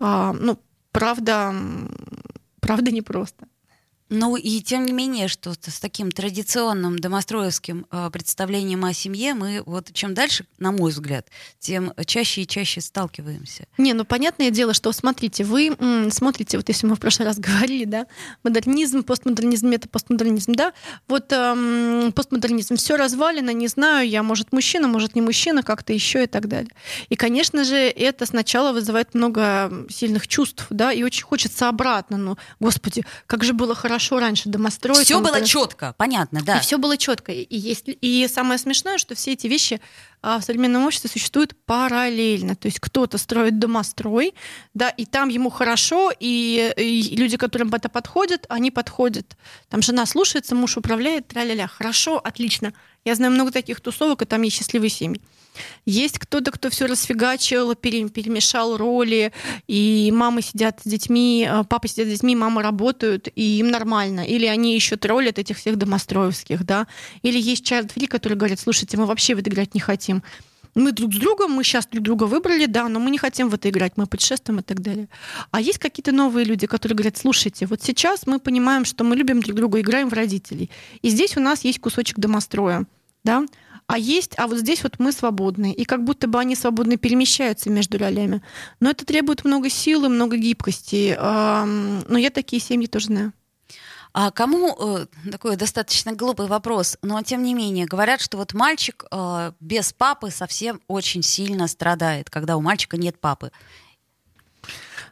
а, 0.00 0.32
ну, 0.32 0.58
правда, 0.90 1.54
правда 2.60 2.90
непросто. 2.90 3.46
Ну 4.08 4.36
и 4.36 4.60
тем 4.60 4.86
не 4.86 4.92
менее, 4.92 5.26
что 5.26 5.52
с 5.52 5.80
таким 5.80 6.12
традиционным 6.12 6.96
домостроевским 6.98 7.86
э, 7.90 8.10
представлением 8.12 8.84
о 8.84 8.92
семье 8.92 9.34
мы 9.34 9.64
вот 9.66 9.92
чем 9.92 10.14
дальше, 10.14 10.46
на 10.58 10.70
мой 10.70 10.92
взгляд, 10.92 11.26
тем 11.58 11.92
чаще 12.06 12.42
и 12.42 12.46
чаще 12.46 12.80
сталкиваемся. 12.80 13.66
Не, 13.78 13.94
ну 13.94 14.04
понятное 14.04 14.50
дело, 14.50 14.74
что 14.74 14.92
смотрите, 14.92 15.42
вы 15.42 15.74
м, 15.78 16.12
смотрите, 16.12 16.56
вот 16.56 16.68
если 16.68 16.86
мы 16.86 16.94
в 16.94 17.00
прошлый 17.00 17.26
раз 17.26 17.38
говорили, 17.40 17.84
да, 17.84 18.06
модернизм, 18.44 19.02
постмодернизм, 19.02 19.72
это 19.72 19.88
постмодернизм, 19.88 20.52
да, 20.52 20.72
вот 21.08 21.32
эм, 21.32 22.12
постмодернизм, 22.12 22.76
все 22.76 22.96
развалено, 22.96 23.50
не 23.50 23.66
знаю, 23.66 24.08
я, 24.08 24.22
может, 24.22 24.52
мужчина, 24.52 24.86
может, 24.86 25.16
не 25.16 25.20
мужчина, 25.20 25.64
как-то 25.64 25.92
еще 25.92 26.22
и 26.22 26.26
так 26.28 26.46
далее. 26.46 26.70
И, 27.08 27.16
конечно 27.16 27.64
же, 27.64 27.76
это 27.76 28.24
сначала 28.24 28.72
вызывает 28.72 29.14
много 29.14 29.72
сильных 29.90 30.28
чувств, 30.28 30.66
да, 30.70 30.92
и 30.92 31.02
очень 31.02 31.24
хочется 31.24 31.68
обратно, 31.68 32.16
ну, 32.16 32.38
господи, 32.60 33.04
как 33.26 33.42
же 33.42 33.52
было 33.52 33.74
хорошо 33.74 33.95
раньше 34.18 34.48
домостроить. 34.48 35.04
Все 35.04 35.20
было 35.20 35.36
это- 35.36 35.46
четко, 35.46 35.94
понятно, 35.96 36.42
да. 36.42 36.58
и 36.58 36.60
все 36.60 36.78
было 36.78 36.96
четко. 36.96 37.32
И, 37.32 37.56
есть, 37.56 37.84
и 37.86 38.28
самое 38.32 38.58
смешное, 38.58 38.98
что 38.98 39.14
все 39.14 39.32
эти 39.32 39.46
вещи 39.46 39.80
а, 40.22 40.38
в 40.38 40.44
современном 40.44 40.84
обществе 40.86 41.10
существуют 41.10 41.54
параллельно. 41.66 42.56
То 42.56 42.66
есть 42.66 42.80
кто-то 42.80 43.18
строит 43.18 43.58
домострой, 43.58 44.34
да, 44.74 44.88
и 44.88 45.06
там 45.06 45.28
ему 45.28 45.50
хорошо, 45.50 46.12
и, 46.18 46.72
и 46.76 47.16
люди, 47.16 47.36
которым 47.36 47.72
это 47.72 47.88
подходит, 47.88 48.46
они 48.48 48.70
подходят. 48.70 49.36
Там 49.68 49.82
жена 49.82 50.06
слушается, 50.06 50.54
муж 50.54 50.76
управляет, 50.76 51.28
тра-ля-ля. 51.28 51.68
Хорошо, 51.68 52.18
отлично. 52.18 52.72
Я 53.04 53.14
знаю 53.14 53.32
много 53.32 53.52
таких 53.52 53.80
тусовок, 53.80 54.22
и 54.22 54.24
там 54.24 54.42
есть 54.42 54.56
счастливые 54.56 54.90
семьи. 54.90 55.20
Есть 55.84 56.18
кто-то, 56.18 56.50
кто 56.50 56.70
все 56.70 56.86
расфигачил, 56.86 57.74
пере- 57.74 58.08
перемешал 58.08 58.76
роли, 58.76 59.32
и 59.66 60.12
мамы 60.14 60.42
сидят 60.42 60.80
с 60.82 60.88
детьми, 60.88 61.48
э, 61.48 61.64
папы 61.64 61.88
сидят 61.88 62.08
с 62.08 62.10
детьми, 62.10 62.36
мамы 62.36 62.62
работают, 62.62 63.28
и 63.34 63.58
им 63.58 63.68
нормально. 63.68 64.20
Или 64.20 64.46
они 64.46 64.74
еще 64.74 64.96
троллят 64.96 65.38
этих 65.38 65.56
всех 65.58 65.76
домостроевских, 65.76 66.64
да. 66.64 66.86
Или 67.22 67.40
есть 67.40 67.70
child 67.70 67.92
free, 67.94 68.06
которые 68.06 68.38
говорят, 68.38 68.60
слушайте, 68.60 68.96
мы 68.96 69.06
вообще 69.06 69.34
в 69.34 69.38
это 69.38 69.50
играть 69.50 69.74
не 69.74 69.80
хотим. 69.80 70.22
Мы 70.76 70.92
друг 70.92 71.14
с 71.14 71.16
другом, 71.16 71.52
мы 71.52 71.64
сейчас 71.64 71.86
друг 71.86 72.04
друга 72.04 72.24
выбрали, 72.24 72.66
да, 72.66 72.86
но 72.88 73.00
мы 73.00 73.10
не 73.10 73.16
хотим 73.16 73.48
в 73.48 73.54
это 73.54 73.70
играть, 73.70 73.94
мы 73.96 74.06
путешествуем 74.06 74.60
и 74.60 74.62
так 74.62 74.82
далее. 74.82 75.08
А 75.50 75.58
есть 75.58 75.78
какие-то 75.78 76.12
новые 76.12 76.44
люди, 76.44 76.66
которые 76.66 76.96
говорят, 76.96 77.16
слушайте, 77.16 77.64
вот 77.64 77.82
сейчас 77.82 78.26
мы 78.26 78.38
понимаем, 78.38 78.84
что 78.84 79.02
мы 79.02 79.16
любим 79.16 79.40
друг 79.40 79.56
друга, 79.56 79.80
играем 79.80 80.10
в 80.10 80.12
родителей. 80.12 80.70
И 81.00 81.08
здесь 81.08 81.34
у 81.38 81.40
нас 81.40 81.64
есть 81.64 81.80
кусочек 81.80 82.18
домостроя, 82.18 82.84
да, 83.24 83.46
а 83.86 83.98
есть, 83.98 84.34
а 84.36 84.48
вот 84.48 84.58
здесь 84.58 84.82
вот 84.82 84.98
мы 84.98 85.12
свободны. 85.12 85.72
И 85.72 85.84
как 85.84 86.04
будто 86.04 86.26
бы 86.26 86.40
они 86.40 86.56
свободно 86.56 86.96
перемещаются 86.96 87.70
между 87.70 87.98
ролями. 87.98 88.42
Но 88.80 88.90
это 88.90 89.04
требует 89.04 89.44
много 89.44 89.70
силы, 89.70 90.08
много 90.08 90.36
гибкости. 90.36 91.16
Но 91.18 92.18
я 92.18 92.30
такие 92.30 92.60
семьи 92.60 92.88
тоже 92.88 93.06
знаю. 93.06 93.32
А 94.18 94.30
кому 94.30 94.74
э, 94.78 95.06
такой 95.30 95.56
достаточно 95.56 96.14
глупый 96.14 96.46
вопрос, 96.46 96.96
но 97.02 97.20
тем 97.20 97.42
не 97.42 97.52
менее 97.52 97.84
говорят, 97.84 98.22
что 98.22 98.38
вот 98.38 98.54
мальчик 98.54 99.04
э, 99.10 99.52
без 99.60 99.92
папы 99.92 100.30
совсем 100.30 100.80
очень 100.88 101.22
сильно 101.22 101.68
страдает, 101.68 102.30
когда 102.30 102.56
у 102.56 102.62
мальчика 102.62 102.96
нет 102.96 103.20
папы. 103.20 103.52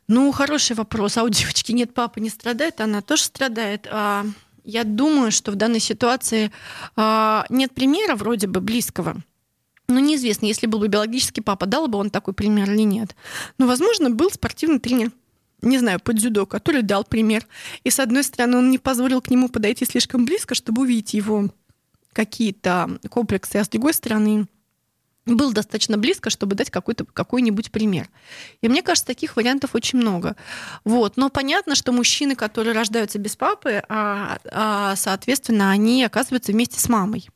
Ну, 0.08 0.32
хороший 0.32 0.74
вопрос. 0.74 1.18
А 1.18 1.22
у 1.22 1.28
девочки 1.28 1.72
нет 1.72 1.92
папы, 1.92 2.20
не 2.20 2.30
страдает, 2.30 2.80
она 2.80 3.02
тоже 3.02 3.24
страдает. 3.24 3.86
А, 3.90 4.24
я 4.64 4.84
думаю, 4.84 5.30
что 5.30 5.52
в 5.52 5.56
данной 5.56 5.80
ситуации 5.80 6.50
а, 6.96 7.44
нет 7.50 7.72
примера 7.72 8.16
вроде 8.16 8.46
бы 8.46 8.60
близкого. 8.60 9.16
Ну, 9.86 10.00
неизвестно, 10.00 10.46
если 10.46 10.66
был 10.66 10.78
бы 10.78 10.88
биологический 10.88 11.42
папа, 11.42 11.66
дал 11.66 11.88
бы 11.88 11.98
он 11.98 12.10
такой 12.10 12.32
пример 12.32 12.70
или 12.70 12.82
нет. 12.82 13.14
Но, 13.58 13.66
возможно, 13.66 14.08
был 14.08 14.30
спортивный 14.30 14.78
тренер, 14.78 15.12
не 15.60 15.78
знаю, 15.78 16.00
по 16.00 16.14
дзюдо, 16.14 16.46
который 16.46 16.82
дал 16.82 17.04
пример. 17.04 17.46
И, 17.84 17.90
с 17.90 18.00
одной 18.00 18.24
стороны, 18.24 18.58
он 18.58 18.70
не 18.70 18.78
позволил 18.78 19.20
к 19.20 19.30
нему 19.30 19.48
подойти 19.48 19.84
слишком 19.84 20.24
близко, 20.24 20.54
чтобы 20.54 20.82
увидеть 20.82 21.14
его 21.14 21.50
какие-то 22.12 22.98
комплексы, 23.10 23.56
а 23.56 23.64
с 23.64 23.68
другой 23.68 23.92
стороны, 23.92 24.46
был 25.26 25.52
достаточно 25.52 25.96
близко, 25.96 26.28
чтобы 26.30 26.54
дать 26.54 26.70
какой-то, 26.70 27.04
какой-нибудь 27.04 27.70
пример. 27.70 28.08
И 28.60 28.68
мне 28.68 28.82
кажется, 28.82 29.06
таких 29.06 29.36
вариантов 29.36 29.74
очень 29.74 29.98
много. 29.98 30.36
Вот. 30.84 31.16
Но 31.16 31.30
понятно, 31.30 31.74
что 31.74 31.92
мужчины, 31.92 32.34
которые 32.34 32.74
рождаются 32.74 33.18
без 33.18 33.34
папы, 33.36 33.82
а, 33.88 34.38
а, 34.52 34.96
соответственно, 34.96 35.70
они 35.70 36.04
оказываются 36.04 36.52
вместе 36.52 36.78
с 36.78 36.88
мамой. 36.88 37.28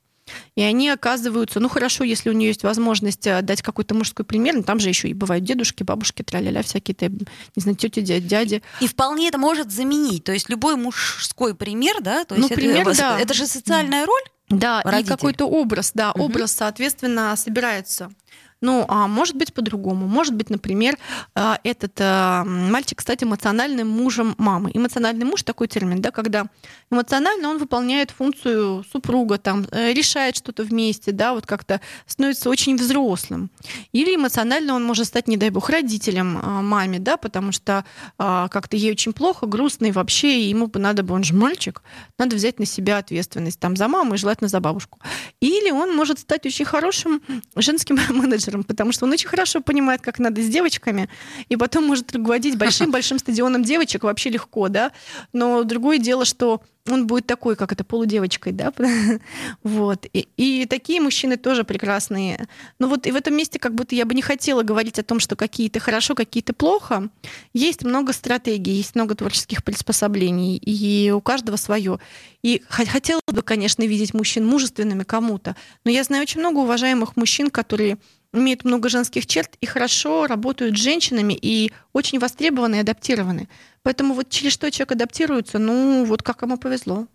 И 0.57 0.61
они 0.61 0.91
оказываются, 0.91 1.59
ну 1.59 1.71
хорошо, 1.71 2.05
если 2.05 2.29
у 2.29 2.35
нее 2.35 2.49
есть 2.49 2.63
возможность 2.63 3.27
э, 3.27 3.41
дать 3.41 3.63
какой-то 3.63 3.95
мужской 3.95 4.27
пример, 4.27 4.57
но 4.57 4.63
там 4.63 4.79
же 4.79 4.91
еще 4.91 5.09
и 5.09 5.15
бывают 5.15 5.43
дедушки, 5.43 5.85
бабушки, 5.85 6.23
траля 6.23 6.63
всякие, 6.63 6.95
то 6.95 7.09
не 7.09 7.23
знаю, 7.57 7.79
тети, 7.79 8.01
дяди, 8.01 8.27
дяди. 8.29 8.63
И 8.83 8.87
вполне 8.89 9.29
это 9.29 9.39
может 9.39 9.73
заменить. 9.73 10.25
То 10.25 10.33
есть 10.33 10.51
любой 10.51 10.77
мужской 10.77 11.55
пример, 11.55 12.03
да, 12.03 12.27
то 12.27 12.35
Ну, 12.35 12.43
есть 12.43 12.51
это- 12.53 12.61
пример, 12.61 12.87
это, 12.87 12.99
да. 12.99 13.19
это 13.19 13.33
же 13.33 13.47
социальная 13.47 14.05
роль. 14.05 14.23
Да, 14.49 14.81
и 14.81 14.89
Родитель. 14.89 15.09
какой-то 15.09 15.47
образ, 15.47 15.93
да, 15.95 16.13
Мгм. 16.15 16.23
образ, 16.25 16.53
соответственно, 16.53 17.35
собирается. 17.37 18.11
Ну, 18.61 18.85
а 18.89 19.07
может 19.07 19.37
быть 19.37 19.55
по-другому. 19.55 20.07
Может 20.07 20.35
быть, 20.35 20.51
например, 20.51 20.97
а, 21.35 21.59
этот 21.63 21.93
а, 22.01 22.45
мальчик 22.45 23.01
стать 23.01 23.23
эмоциональным 23.23 23.89
мужем 23.89 24.35
мамы. 24.39 24.71
Эмоциональный 24.75 25.25
муж 25.25 25.43
такой 25.43 25.69
термин, 25.69 26.01
да, 26.01 26.11
когда 26.11 26.47
эмоционально 26.91 27.51
он 27.51 27.59
выполняет 27.59 28.11
функцию 28.11 28.85
супруга, 28.91 29.39
там, 29.39 29.67
э, 29.71 29.93
решает 29.93 30.37
что-то 30.37 30.65
вместе, 30.65 31.13
да, 31.13 31.35
вот 31.35 31.47
как-то 31.47 31.81
становится 32.07 32.51
очень 32.51 32.77
взрослым. 32.77 33.51
Или 33.93 34.17
эмоционально 34.17 34.75
он 34.75 34.85
может 34.85 35.07
стать, 35.07 35.29
не 35.29 35.37
дай 35.37 35.51
бог, 35.51 35.71
родителем 35.71 36.39
а, 36.43 36.63
маме, 36.63 36.99
да, 36.99 37.17
потому 37.17 37.53
что 37.53 37.85
как-то 38.17 38.77
ей 38.77 38.93
очень 38.93 39.13
плохо, 39.13 39.47
грустно, 39.47 39.87
и 39.87 39.93
вообще 39.93 40.49
ему 40.49 40.67
бы 40.67 40.79
надо 40.79 41.03
бы, 41.03 41.15
он 41.15 41.23
же 41.23 41.35
мальчик, 41.35 41.83
надо 42.19 42.37
взять 42.37 42.59
на 42.59 42.67
себя 42.67 42.99
ответственность 42.99 43.61
там 43.61 43.77
за 43.77 43.89
маму 43.89 44.15
и 44.15 44.17
желательно 44.19 44.49
за 44.49 44.61
бабушку. 44.61 44.99
Или 45.41 45.71
он 45.71 45.95
может 45.95 46.19
стать 46.19 46.47
очень 46.47 46.65
хорошим 46.65 47.23
женским 47.57 47.99
менеджером, 48.11 48.48
потому 48.65 48.93
что 48.93 49.07
он 49.07 49.13
очень 49.13 49.29
хорошо 49.29 49.61
понимает, 49.61 50.01
как 50.01 50.19
надо 50.19 50.43
с 50.43 50.49
девочками, 50.49 51.09
и 51.49 51.57
потом 51.57 51.85
может 51.87 52.15
руководить 52.15 52.57
большим-большим 52.57 53.19
стадионом 53.19 53.63
девочек 53.63 54.05
вообще 54.05 54.31
легко, 54.31 54.69
да. 54.69 54.93
Но 55.33 55.63
другое 55.65 55.99
дело, 55.99 56.25
что 56.25 56.63
он 56.91 57.07
будет 57.07 57.27
такой, 57.27 57.57
как 57.57 57.73
это, 57.73 57.85
полудевочкой, 57.85 58.53
да, 58.53 58.73
вот. 59.63 60.07
И, 60.13 60.29
и 60.37 60.67
такие 60.67 61.01
мужчины 61.01 61.37
тоже 61.37 61.65
прекрасные. 61.65 62.49
Но 62.79 62.89
вот 62.89 63.07
и 63.07 63.11
в 63.11 63.17
этом 63.17 63.37
месте 63.37 63.59
как 63.59 63.75
будто 63.75 63.95
я 63.95 64.05
бы 64.05 64.15
не 64.15 64.23
хотела 64.23 64.63
говорить 64.63 64.99
о 64.99 65.03
том, 65.03 65.21
что 65.21 65.37
какие-то 65.37 65.81
хорошо, 65.81 66.15
какие-то 66.15 66.53
плохо. 66.53 67.09
Есть 67.53 67.85
много 67.85 68.13
стратегий, 68.13 68.73
есть 68.73 68.95
много 68.95 69.15
творческих 69.15 69.63
приспособлений, 69.65 70.57
и 70.57 71.11
у 71.11 71.21
каждого 71.21 71.57
свое. 71.57 71.99
И 72.43 72.63
хо- 72.69 72.87
хотела 72.87 73.21
бы, 73.27 73.43
конечно, 73.43 73.83
видеть 73.83 74.15
мужчин 74.15 74.47
мужественными 74.47 75.05
кому-то, 75.05 75.57
но 75.85 75.91
я 75.91 76.05
знаю 76.05 76.23
очень 76.23 76.41
много 76.41 76.59
уважаемых 76.59 77.17
мужчин, 77.17 77.51
которые 77.51 77.99
имеют 78.33 78.65
много 78.65 78.89
женских 78.89 79.27
черт 79.27 79.57
и 79.61 79.67
хорошо 79.67 80.27
работают 80.27 80.77
с 80.77 80.81
женщинами 80.81 81.39
и 81.41 81.73
очень 81.93 82.19
востребованы 82.19 82.77
и 82.77 82.81
адаптированы. 82.81 83.49
Поэтому 83.83 84.15
вот 84.15 84.29
через 84.29 84.53
что 84.53 84.71
человек 84.71 84.93
адаптируется, 84.93 85.59
ну 85.59 86.05
вот 86.05 86.23
как 86.23 86.43
ему 86.43 86.59
повезло. 86.59 87.07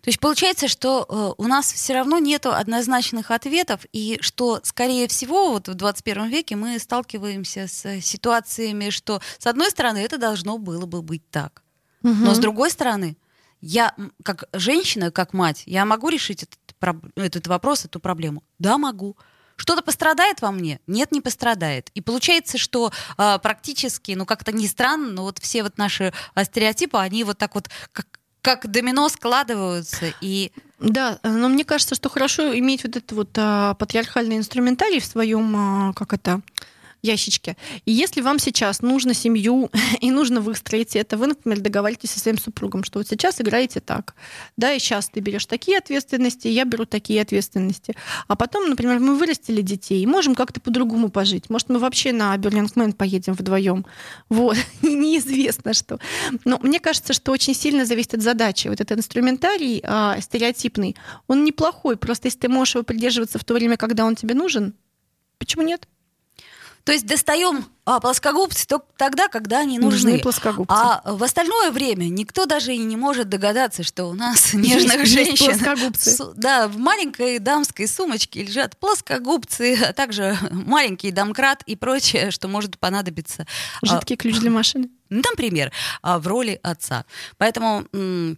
То 0.00 0.08
есть 0.08 0.20
получается, 0.20 0.68
что 0.68 1.06
э, 1.08 1.42
у 1.42 1.46
нас 1.48 1.72
все 1.72 1.94
равно 1.94 2.18
нет 2.18 2.46
однозначных 2.46 3.30
ответов, 3.30 3.80
и 3.92 4.18
что, 4.20 4.60
скорее 4.62 5.08
всего, 5.08 5.50
вот 5.50 5.68
в 5.68 5.74
21 5.74 6.28
веке 6.28 6.56
мы 6.56 6.78
сталкиваемся 6.78 7.66
с 7.66 8.00
ситуациями, 8.00 8.90
что, 8.90 9.20
с 9.38 9.46
одной 9.46 9.70
стороны, 9.70 9.98
это 9.98 10.18
должно 10.18 10.58
было 10.58 10.86
бы 10.86 11.02
быть 11.02 11.28
так. 11.30 11.62
Но 12.02 12.34
с 12.34 12.38
другой 12.38 12.70
стороны, 12.70 13.16
я 13.60 13.94
как 14.24 14.44
женщина, 14.52 15.12
как 15.12 15.32
мать, 15.32 15.62
я 15.66 15.84
могу 15.84 16.08
решить 16.08 16.42
этот, 16.42 16.58
этот 17.14 17.46
вопрос, 17.46 17.84
эту 17.84 18.00
проблему? 18.00 18.42
Да, 18.58 18.76
могу. 18.76 19.16
Что-то 19.56 19.82
пострадает 19.82 20.40
во 20.40 20.50
мне? 20.50 20.80
Нет, 20.86 21.12
не 21.12 21.20
пострадает. 21.20 21.90
И 21.94 22.00
получается, 22.00 22.58
что 22.58 22.92
э, 23.18 23.38
практически, 23.42 24.12
ну 24.12 24.26
как-то 24.26 24.52
не 24.52 24.66
странно, 24.66 25.12
но 25.12 25.22
вот 25.22 25.38
все 25.38 25.62
вот 25.62 25.78
наши 25.78 26.12
э, 26.34 26.44
стереотипы, 26.44 26.98
они 26.98 27.24
вот 27.24 27.38
так 27.38 27.54
вот 27.54 27.68
как, 27.92 28.06
как 28.40 28.70
домино 28.70 29.08
складываются 29.08 30.12
и 30.20 30.52
да, 30.82 31.20
но 31.22 31.48
мне 31.48 31.64
кажется, 31.64 31.94
что 31.94 32.08
хорошо 32.08 32.58
иметь 32.58 32.82
вот 32.82 32.96
этот 32.96 33.12
вот 33.12 33.28
а, 33.36 33.74
патриархальный 33.74 34.36
инструментарий 34.36 34.98
в 34.98 35.04
своем, 35.04 35.54
а, 35.56 35.92
как 35.92 36.12
это, 36.12 36.40
ящичке. 37.02 37.56
И 37.84 37.92
если 37.92 38.20
вам 38.20 38.38
сейчас 38.38 38.80
нужно 38.80 39.12
семью 39.12 39.70
и 40.00 40.10
нужно 40.10 40.40
выстроить 40.40 40.96
это, 40.96 41.16
вы, 41.16 41.26
например, 41.28 41.60
договариваетесь 41.60 42.10
со 42.10 42.20
своим 42.20 42.38
супругом, 42.38 42.84
что 42.84 42.98
вот 42.98 43.08
сейчас 43.08 43.40
играете 43.40 43.80
так, 43.80 44.14
да, 44.56 44.72
и 44.72 44.78
сейчас 44.78 45.08
ты 45.08 45.20
берешь 45.20 45.46
такие 45.46 45.78
ответственности, 45.78 46.48
я 46.48 46.64
беру 46.64 46.84
такие 46.84 47.20
ответственности. 47.20 47.94
А 48.28 48.36
потом, 48.36 48.68
например, 48.68 49.00
мы 49.00 49.16
вырастили 49.16 49.60
детей 49.62 50.02
и 50.02 50.06
можем 50.06 50.34
как-то 50.34 50.60
по-другому 50.60 51.08
пожить. 51.08 51.50
Может, 51.50 51.68
мы 51.68 51.78
вообще 51.78 52.12
на 52.12 52.36
Берлингмен 52.36 52.92
поедем 52.92 53.34
вдвоем. 53.34 53.84
Вот, 54.28 54.56
неизвестно 54.82 55.74
что. 55.74 55.98
Но 56.44 56.58
мне 56.62 56.78
кажется, 56.78 57.12
что 57.12 57.32
очень 57.32 57.54
сильно 57.54 57.84
зависит 57.84 58.14
от 58.14 58.22
задачи. 58.22 58.68
Вот 58.68 58.80
этот 58.80 58.98
инструментарий 58.98 59.80
а, 59.84 60.20
стереотипный, 60.20 60.96
он 61.26 61.44
неплохой. 61.44 61.96
Просто 61.96 62.28
если 62.28 62.38
ты 62.38 62.48
можешь 62.48 62.76
его 62.76 62.84
придерживаться 62.84 63.38
в 63.38 63.44
то 63.44 63.54
время, 63.54 63.76
когда 63.76 64.04
он 64.04 64.14
тебе 64.14 64.34
нужен, 64.34 64.74
почему 65.38 65.62
нет? 65.64 65.88
То 66.84 66.92
есть 66.92 67.06
достаем 67.06 67.66
а, 67.84 68.00
плоскогубцы 68.00 68.66
только 68.66 68.86
тогда, 68.96 69.28
когда 69.28 69.60
они 69.60 69.78
нужны. 69.78 70.12
Нужны 70.12 70.18
плоскогубцы. 70.18 70.72
А 70.72 71.02
в 71.04 71.22
остальное 71.22 71.70
время 71.70 72.04
никто 72.04 72.46
даже 72.46 72.74
и 72.74 72.78
не 72.78 72.96
может 72.96 73.28
догадаться, 73.28 73.82
что 73.82 74.06
у 74.06 74.14
нас 74.14 74.52
нежных 74.52 75.00
есть, 75.00 75.12
женщин. 75.12 75.50
Есть 75.50 75.62
плоскогубцы. 75.62 76.10
С, 76.10 76.32
да, 76.36 76.68
в 76.68 76.78
маленькой 76.78 77.38
дамской 77.38 77.86
сумочке 77.86 78.42
лежат 78.42 78.76
плоскогубцы, 78.78 79.78
а 79.82 79.92
также 79.92 80.36
маленький 80.50 81.12
домкрат 81.12 81.62
и 81.66 81.76
прочее, 81.76 82.30
что 82.30 82.48
может 82.48 82.78
понадобиться. 82.78 83.46
Жидкий 83.82 84.16
ключ 84.16 84.38
для 84.38 84.50
машины. 84.50 84.90
Например, 85.12 85.70
а, 86.00 86.18
в 86.18 86.26
роли 86.26 86.58
отца. 86.62 87.04
Поэтому 87.36 87.84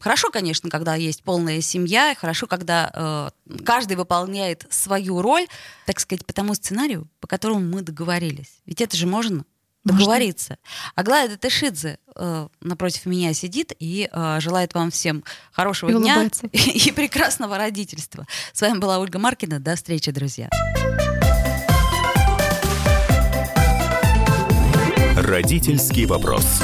хорошо, 0.00 0.30
конечно, 0.30 0.70
когда 0.70 0.96
есть 0.96 1.22
полная 1.22 1.60
семья, 1.60 2.14
хорошо, 2.18 2.46
когда 2.46 2.90
э, 2.92 3.58
каждый 3.64 3.96
выполняет 3.96 4.66
свою 4.70 5.22
роль, 5.22 5.46
так 5.86 6.00
сказать, 6.00 6.26
по 6.26 6.32
тому 6.32 6.54
сценарию, 6.54 7.08
по 7.20 7.28
которому 7.28 7.60
мы 7.60 7.82
договорились. 7.82 8.60
Ведь 8.66 8.80
это 8.80 8.96
же 8.96 9.06
можно 9.06 9.44
договориться. 9.84 10.58
Аглая 10.94 11.28
Датышидзе 11.28 11.98
э, 12.16 12.48
напротив 12.60 13.06
меня 13.06 13.32
сидит 13.34 13.72
и 13.78 14.08
э, 14.10 14.40
желает 14.40 14.74
вам 14.74 14.90
всем 14.90 15.22
хорошего 15.52 15.90
и 15.90 15.92
дня 15.92 16.14
улыбается. 16.14 16.46
и, 16.52 16.58
и 16.88 16.92
прекрасного 16.92 17.56
родительства. 17.58 18.26
С 18.52 18.60
вами 18.62 18.78
была 18.78 18.98
Ольга 18.98 19.18
Маркина. 19.18 19.60
До 19.60 19.76
встречи, 19.76 20.10
друзья. 20.10 20.48
Родительский 25.34 26.06
вопрос. 26.06 26.62